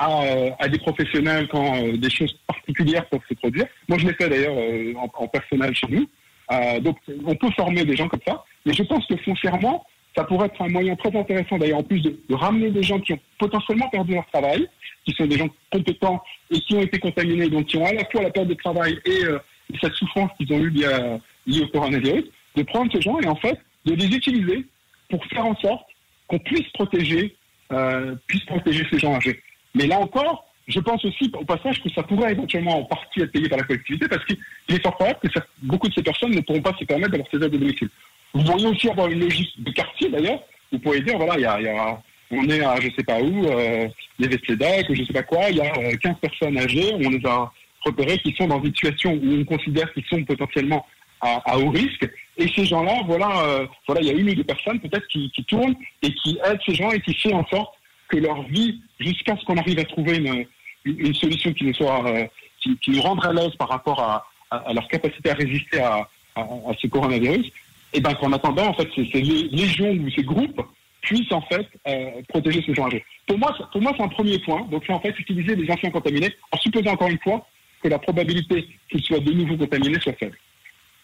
à, 0.00 0.22
à 0.58 0.68
des 0.68 0.78
professionnels 0.78 1.46
quand 1.48 1.76
euh, 1.76 1.96
des 1.96 2.10
choses 2.10 2.34
particulières 2.46 3.06
peuvent 3.06 3.20
se 3.28 3.34
produire. 3.34 3.66
Moi, 3.88 3.98
je 3.98 4.06
l'ai 4.06 4.14
fait 4.14 4.28
d'ailleurs 4.28 4.56
euh, 4.56 4.94
en, 4.96 5.10
en, 5.12 5.28
personnel 5.28 5.74
chez 5.74 5.86
nous. 5.88 6.08
Euh, 6.50 6.80
donc, 6.80 6.96
on 7.26 7.34
peut 7.36 7.50
former 7.50 7.84
des 7.84 7.96
gens 7.96 8.08
comme 8.08 8.20
ça. 8.26 8.42
Mais 8.64 8.72
je 8.72 8.82
pense 8.82 9.06
que 9.06 9.16
foncièrement, 9.18 9.84
ça 10.16 10.24
pourrait 10.24 10.46
être 10.46 10.60
un 10.62 10.68
moyen 10.68 10.96
très 10.96 11.16
intéressant 11.16 11.58
d'ailleurs 11.58 11.78
en 11.78 11.82
plus 11.82 12.00
de, 12.00 12.16
ramener 12.30 12.70
des 12.70 12.82
gens 12.82 12.98
qui 13.00 13.12
ont 13.12 13.20
potentiellement 13.38 13.88
perdu 13.88 14.14
leur 14.14 14.26
travail, 14.26 14.68
qui 15.04 15.14
sont 15.14 15.26
des 15.26 15.38
gens 15.38 15.48
compétents 15.70 16.22
et 16.50 16.60
qui 16.60 16.74
ont 16.74 16.82
été 16.82 16.98
contaminés, 16.98 17.48
donc 17.48 17.66
qui 17.66 17.76
ont 17.76 17.86
à 17.86 17.92
la 17.92 18.04
fois 18.06 18.22
la 18.22 18.30
perte 18.30 18.48
de 18.48 18.54
travail 18.54 18.98
et, 19.04 19.24
euh, 19.24 19.38
et 19.72 19.78
cette 19.80 19.94
souffrance 19.94 20.30
qu'ils 20.36 20.52
ont 20.52 20.58
eue 20.58 20.70
liée, 20.70 21.62
au 21.62 21.68
coronavirus, 21.68 22.24
de 22.56 22.62
prendre 22.64 22.90
ces 22.92 23.00
gens 23.00 23.18
et 23.20 23.26
en 23.26 23.36
fait 23.36 23.58
de 23.86 23.94
les 23.94 24.06
utiliser 24.06 24.66
pour 25.08 25.24
faire 25.26 25.46
en 25.46 25.56
sorte 25.56 25.86
qu'on 26.26 26.38
puisse 26.38 26.68
protéger, 26.74 27.36
euh, 27.72 28.14
puisse 28.26 28.44
protéger 28.44 28.86
ces 28.90 28.98
gens 28.98 29.14
âgés. 29.14 29.40
Mais 29.74 29.86
là 29.86 29.98
encore, 29.98 30.46
je 30.68 30.80
pense 30.80 31.04
aussi 31.04 31.30
au 31.34 31.44
passage 31.44 31.82
que 31.82 31.88
ça 31.90 32.02
pourrait 32.02 32.32
éventuellement 32.32 32.78
en 32.78 32.84
partie 32.84 33.22
être 33.22 33.32
payé 33.32 33.48
par 33.48 33.58
la 33.58 33.64
collectivité 33.64 34.06
parce 34.08 34.24
qu'il 34.24 34.36
est 34.68 34.82
fort 34.82 34.96
probable 34.96 35.18
que 35.22 35.40
beaucoup 35.62 35.88
de 35.88 35.94
ces 35.94 36.02
personnes 36.02 36.30
ne 36.30 36.40
pourront 36.40 36.62
pas 36.62 36.74
se 36.78 36.84
permettre 36.84 37.10
d'avoir 37.10 37.28
ces 37.30 37.38
aides 37.38 37.52
de 37.52 37.58
domicile. 37.58 37.88
Vous 38.34 38.44
pourriez 38.44 38.66
aussi 38.66 38.88
avoir 38.88 39.08
une 39.08 39.20
logique 39.20 39.52
de 39.62 39.70
quartier 39.70 40.08
d'ailleurs. 40.08 40.40
Vous 40.72 40.78
pourriez 40.78 41.00
dire, 41.00 41.16
voilà, 41.16 41.34
il 41.36 41.42
y 41.42 41.46
a, 41.46 41.60
y 41.60 41.68
a 41.68 42.00
on 42.30 42.48
est 42.48 42.64
à 42.64 42.80
je 42.80 42.88
sais 42.96 43.02
pas 43.02 43.20
où, 43.20 43.44
euh, 43.46 43.88
les 44.18 44.28
Vesledac, 44.28 44.88
ou 44.88 44.94
je 44.94 45.04
sais 45.04 45.12
pas 45.12 45.22
quoi, 45.22 45.50
il 45.50 45.56
y 45.56 45.60
a 45.60 45.72
euh, 45.76 45.96
15 46.00 46.16
personnes 46.20 46.58
âgées, 46.58 46.92
on 46.94 47.10
les 47.10 47.20
a 47.26 47.50
repérées 47.84 48.18
qui 48.18 48.34
sont 48.36 48.46
dans 48.46 48.62
une 48.62 48.74
situation 48.74 49.12
où 49.12 49.40
on 49.40 49.44
considère 49.44 49.92
qu'ils 49.92 50.04
sont 50.06 50.22
potentiellement 50.24 50.86
à, 51.20 51.42
à, 51.50 51.58
haut 51.58 51.70
risque. 51.70 52.08
Et 52.36 52.48
ces 52.54 52.64
gens-là, 52.64 53.02
voilà, 53.06 53.40
euh, 53.44 53.66
voilà, 53.86 54.00
il 54.02 54.06
y 54.06 54.10
a 54.10 54.14
une 54.14 54.30
ou 54.30 54.34
deux 54.34 54.44
personnes 54.44 54.78
peut-être 54.80 55.06
qui, 55.08 55.30
qui 55.32 55.44
tournent 55.44 55.74
et 56.02 56.12
qui 56.14 56.38
aident 56.44 56.60
ces 56.64 56.74
gens 56.74 56.90
et 56.90 57.00
qui 57.00 57.14
font 57.14 57.36
en 57.36 57.46
sorte 57.48 57.74
que 58.08 58.18
leur 58.18 58.42
vie, 58.44 58.80
jusqu'à 58.98 59.36
ce 59.36 59.44
qu'on 59.44 59.56
arrive 59.56 59.78
à 59.78 59.84
trouver 59.84 60.16
une, 60.16 60.46
une 60.84 61.14
solution 61.14 61.52
qui 61.52 61.64
nous 61.64 61.74
soit, 61.74 62.06
euh, 62.06 62.26
qui, 62.60 62.76
qui, 62.78 62.90
nous 62.92 63.02
rende 63.02 63.24
à 63.24 63.32
l'aise 63.32 63.54
par 63.58 63.68
rapport 63.68 64.00
à, 64.00 64.24
à, 64.50 64.56
à, 64.68 64.72
leur 64.72 64.86
capacité 64.88 65.30
à 65.30 65.34
résister 65.34 65.80
à, 65.80 66.08
à, 66.36 66.44
ce 66.80 66.86
coronavirus, 66.86 67.50
et 67.92 68.00
ben 68.00 68.14
qu'en 68.14 68.32
attendant, 68.32 68.68
en 68.68 68.74
fait, 68.74 68.88
ces, 68.94 69.02
légions 69.02 69.90
ou 69.92 70.10
ces 70.10 70.22
groupes 70.22 70.60
puissent 71.02 71.32
en 71.32 71.40
fait 71.42 71.66
euh, 71.88 72.22
protéger 72.28 72.62
ces 72.64 72.74
gens 72.74 72.86
âgés. 72.86 73.04
Pour 73.26 73.38
moi, 73.38 73.56
pour 73.72 73.80
moi, 73.80 73.92
c'est 73.96 74.02
un 74.02 74.08
premier 74.08 74.38
point. 74.40 74.66
Donc, 74.70 74.84
c'est 74.86 74.92
en 74.92 75.00
fait 75.00 75.18
utiliser 75.18 75.56
les 75.56 75.70
anciens 75.70 75.90
contaminés, 75.90 76.34
en 76.52 76.58
supposant 76.58 76.92
encore 76.92 77.08
une 77.08 77.18
fois 77.18 77.46
que 77.82 77.88
la 77.88 77.98
probabilité 77.98 78.68
qu'ils 78.90 79.02
soient 79.02 79.20
de 79.20 79.32
nouveau 79.32 79.56
contaminés 79.56 79.98
soit 80.00 80.12
faible. 80.12 80.36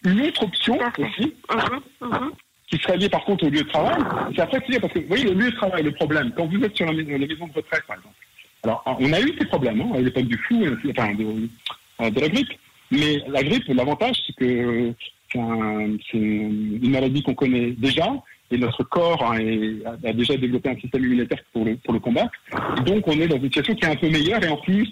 Une 0.05 0.21
autre 0.21 0.45
option 0.45 0.79
aussi, 0.99 1.35
Mhm, 1.51 2.09
mhm. 2.09 2.33
qui 2.69 2.77
serait 2.79 2.99
liée 2.99 3.09
par 3.09 3.25
contre 3.25 3.47
au 3.47 3.51
lieu 3.51 3.63
de 3.63 3.69
travail, 3.69 3.97
c'est 4.35 4.43
après 4.43 4.61
parce 4.79 4.93
que 4.93 4.99
vous 5.01 5.09
voyez 5.09 5.25
le 5.25 5.33
lieu 5.33 5.51
de 5.51 5.57
travail, 5.57 5.83
le 5.83 5.93
problème. 5.93 6.33
Quand 6.37 6.47
vous 6.47 6.63
êtes 6.63 6.77
sur 6.77 6.87
la, 6.87 6.93
maison, 6.93 7.11
la 7.11 7.19
maison 7.19 7.47
de 7.47 7.53
retraite, 7.53 7.85
par 7.87 7.97
exemple. 7.97 8.15
Alors, 8.63 8.83
on 9.01 9.13
a 9.13 9.21
eu 9.21 9.35
ces 9.39 9.47
problèmes 9.47 9.81
hein, 9.81 9.93
à 9.95 10.01
l'époque 10.01 10.27
du 10.27 10.37
fou, 10.37 10.63
enfin 10.91 11.15
de, 11.15 11.49
de 12.11 12.21
la 12.21 12.29
grippe. 12.29 12.53
Mais 12.91 13.23
la 13.29 13.43
grippe, 13.43 13.65
l'avantage, 13.69 14.17
c'est 14.27 14.37
que 14.37 14.93
c'est 14.99 15.13
un, 15.39 15.97
une 16.13 16.91
maladie 16.91 17.23
qu'on 17.23 17.35
connaît 17.35 17.71
déjà 17.73 18.07
et 18.51 18.59
notre 18.59 18.85
corps 18.85 19.23
hein, 19.25 19.39
est, 19.39 19.85
a, 20.05 20.13
déjà 20.13 20.37
développé 20.37 20.71
un 20.71 20.77
système 20.77 21.05
immunitaire 21.05 21.41
pour 21.53 21.65
le, 21.65 21.77
pour 21.77 21.95
le 21.95 22.01
combattre. 22.01 22.31
Donc, 22.85 23.07
on 23.09 23.21
est 23.21 23.29
dans 23.29 23.37
une 23.37 23.43
situation 23.45 23.75
qui 23.75 23.85
est 23.85 23.89
un 23.89 23.97
peu 23.97 24.09
meilleure 24.09 24.43
et 24.43 24.49
en 24.49 24.57
plus, 24.59 24.89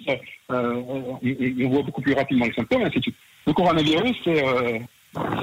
euh, 0.51 0.73
on, 0.87 1.19
on, 1.21 1.69
voit 1.69 1.83
beaucoup 1.83 2.01
plus 2.01 2.13
rapidement 2.13 2.45
les 2.45 2.53
symptômes 2.53 2.81
et 2.81 2.85
ainsi 2.85 2.97
de 2.97 3.03
suite. 3.03 3.15
Le 3.47 3.53
coronavirus, 3.53 4.15
c'est, 4.23 4.45
euh, 4.45 4.79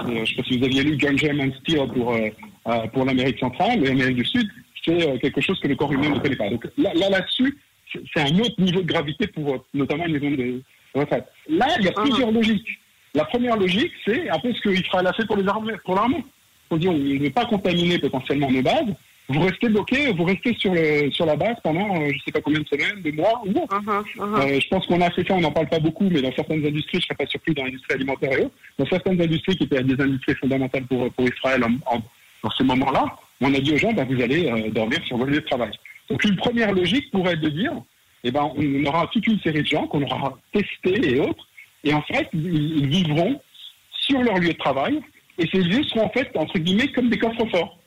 je 0.07 0.21
ne 0.21 0.27
sais 0.27 0.35
pas 0.35 0.43
si 0.43 0.59
vous 0.59 0.65
aviez 0.65 0.83
lu 0.83 0.97
John 0.99 1.17
German 1.17 1.53
Steele 1.61 1.89
pour, 1.95 2.15
euh, 2.15 2.87
pour 2.93 3.05
l'Amérique 3.05 3.39
centrale 3.39 3.83
et 3.83 3.89
l'Amérique 3.89 4.17
du 4.17 4.25
Sud, 4.25 4.47
c'est 4.85 5.19
quelque 5.21 5.41
chose 5.41 5.59
que 5.61 5.69
le 5.69 5.77
corps 5.77 5.93
humain 5.93 6.11
ne 6.11 6.19
connaît 6.19 6.37
pas. 6.37 6.51
Donc 6.51 6.67
là, 6.77 6.93
là 6.95 7.09
là-dessus, 7.09 7.57
c'est 7.93 8.21
un 8.21 8.39
autre 8.41 8.61
niveau 8.61 8.83
de 8.83 8.87
gravité 8.87 9.27
pour 9.29 9.65
notamment 9.73 10.07
une 10.07 10.19
maison 10.19 10.31
de 10.31 10.63
retraite. 10.95 11.25
Là, 11.49 11.67
il 11.79 11.87
y 11.87 11.89
a 11.89 11.93
plusieurs 11.93 12.33
logiques. 12.33 12.67
La 13.15 13.25
première 13.25 13.57
logique, 13.57 13.93
c'est 14.05 14.29
un 14.31 14.39
peu 14.39 14.53
ce 14.55 14.61
qu'il 14.63 14.85
fera 14.87 15.03
la 15.03 15.13
fait 15.13 15.27
pour 15.27 15.37
les 15.37 15.47
armées, 15.47 15.75
pour 15.85 15.95
l'armée. 15.95 16.25
On 16.71 16.77
dit 16.77 16.89
on 16.89 16.95
ne 16.95 17.19
veut 17.19 17.31
pas 17.31 17.45
contaminer 17.45 17.99
potentiellement 17.99 18.51
nos 18.51 18.63
bases. 18.63 18.95
Vous 19.29 19.41
restez 19.41 19.69
bloqué, 19.69 20.13
vous 20.13 20.25
restez 20.25 20.55
sur 20.59 20.73
le 20.75 21.11
sur 21.11 21.27
la 21.27 21.37
base 21.37 21.57
pendant 21.63 21.95
euh, 22.01 22.11
je 22.13 22.19
sais 22.25 22.33
pas 22.33 22.41
combien 22.41 22.61
de 22.61 22.67
semaines, 22.67 23.03
de 23.03 23.13
mois 23.13 23.43
ou. 23.45 23.51
Uh 23.51 23.53
-huh, 23.53 24.01
uh 24.01 24.19
-huh. 24.19 24.55
euh, 24.55 24.61
je 24.61 24.69
pense 24.69 24.87
qu'on 24.87 25.01
a 25.01 25.11
fait 25.11 25.27
ça, 25.27 25.35
on 25.35 25.41
n'en 25.41 25.53
parle 25.53 25.69
pas 25.69 25.79
beaucoup, 25.79 26.09
mais 26.11 26.23
dans 26.23 26.33
certaines 26.33 26.65
industries, 26.67 26.99
je 27.01 27.05
ne 27.05 27.09
serais 27.09 27.21
pas 27.25 27.31
surpris 27.35 27.55
dans 27.55 27.65
l'industrie 27.65 27.95
alimentaire 27.95 28.33
et 28.33 28.45
autres, 28.45 28.57
dans 28.79 28.87
certaines 28.87 29.21
industries 29.27 29.57
qui 29.57 29.65
étaient 29.65 29.83
des 29.93 30.01
industries 30.07 30.35
fondamentales 30.43 30.87
pour 30.91 31.01
pour 31.15 31.25
Israël 31.35 31.61
en, 31.69 31.73
en, 31.95 31.99
dans 32.43 32.53
ces 32.59 32.65
moments-là, 32.65 33.05
on 33.41 33.53
a 33.55 33.61
dit 33.65 33.73
aux 33.75 33.79
gens 33.85 33.93
bah, 33.93 34.05
vous 34.11 34.21
allez 34.27 34.43
euh, 34.51 34.71
dormir 34.81 35.01
sur 35.09 35.17
vos 35.21 35.27
lieux 35.31 35.43
de 35.45 35.49
travail. 35.53 35.73
Donc 36.09 36.19
une 36.25 36.37
première 36.45 36.73
logique 36.81 37.07
pourrait 37.13 37.35
être 37.37 37.47
de 37.49 37.53
dire 37.63 37.75
eh 38.25 38.31
ben, 38.31 38.45
on 38.57 38.85
aura 38.89 39.07
toute 39.13 39.27
une 39.27 39.41
série 39.41 39.63
de 39.63 39.71
gens 39.75 39.87
qu'on 39.91 40.03
aura 40.03 40.39
testés 40.53 41.01
et 41.15 41.19
autres, 41.29 41.45
et 41.85 41.95
en 41.95 42.03
fait, 42.03 42.29
ils, 42.33 42.87
vivront 42.87 43.41
sur 43.93 44.23
leur 44.23 44.39
lieu 44.39 44.49
de 44.49 44.59
travail, 44.59 45.01
et 45.39 45.47
ces 45.47 45.59
lieux 45.59 45.83
seront 45.85 46.07
en 46.07 46.11
fait, 46.11 46.31
entre 46.37 46.59
guillemets, 46.59 46.89
comme 46.89 47.09
des 47.11 47.19
coffres-forts. 47.19 47.79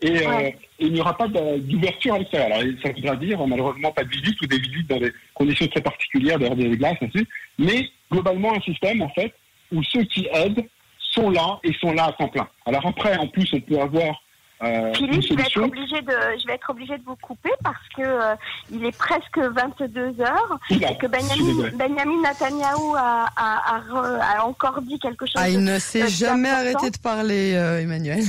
Et, 0.00 0.10
ouais. 0.10 0.26
euh, 0.26 0.48
et, 0.78 0.86
il 0.86 0.92
n'y 0.92 1.00
aura 1.00 1.16
pas 1.16 1.28
d'ouverture 1.28 2.14
à 2.14 2.18
l'extérieur. 2.18 2.58
Alors, 2.58 2.72
ça 2.82 2.92
voudra 2.92 3.16
dire, 3.16 3.46
malheureusement, 3.46 3.92
pas 3.92 4.04
de 4.04 4.10
visite 4.10 4.40
ou 4.42 4.46
des 4.46 4.58
visites 4.58 4.88
dans 4.88 4.98
des 4.98 5.12
conditions 5.34 5.66
très 5.68 5.80
particulières, 5.80 6.38
derrière 6.38 6.56
des 6.56 6.76
glaces, 6.76 6.98
ainsi 7.00 7.26
mais 7.58 7.88
globalement, 8.10 8.54
un 8.54 8.60
système, 8.60 9.02
en 9.02 9.08
fait, 9.10 9.32
où 9.72 9.82
ceux 9.84 10.04
qui 10.04 10.26
aident 10.32 10.64
sont 10.98 11.30
là 11.30 11.60
et 11.62 11.72
sont 11.74 11.92
là 11.92 12.06
à 12.06 12.12
temps 12.12 12.28
plein. 12.28 12.48
Alors 12.66 12.84
après, 12.86 13.16
en 13.16 13.28
plus, 13.28 13.48
on 13.52 13.60
peut 13.60 13.78
avoir 13.78 14.23
euh, 14.62 14.94
Philippe, 14.94 15.22
je 15.22 15.34
vais, 15.34 15.42
être 15.42 15.62
obligé 15.62 16.00
de, 16.02 16.12
je 16.40 16.46
vais 16.46 16.54
être 16.54 16.70
obligé 16.70 16.96
de 16.96 17.02
vous 17.04 17.16
couper 17.16 17.50
parce 17.62 17.88
que 17.96 18.02
euh, 18.02 18.34
il 18.70 18.84
est 18.84 18.96
presque 18.96 19.38
22 19.38 20.20
heures 20.20 20.58
Oula, 20.70 20.92
et 20.92 20.96
que 20.96 21.06
Benjamin, 21.06 21.70
Benjamin 21.74 22.22
Netanyahu 22.22 22.94
a, 22.96 23.28
a, 23.36 23.76
a, 23.76 24.38
a, 24.38 24.44
encore 24.44 24.80
dit 24.82 24.98
quelque 25.00 25.26
chose. 25.26 25.34
Ah, 25.36 25.50
il 25.50 25.62
ne 25.62 25.78
s'est 25.78 26.08
jamais 26.08 26.50
arrêté 26.50 26.90
de 26.90 26.98
parler, 26.98 27.54
euh, 27.54 27.80
Emmanuel. 27.80 28.24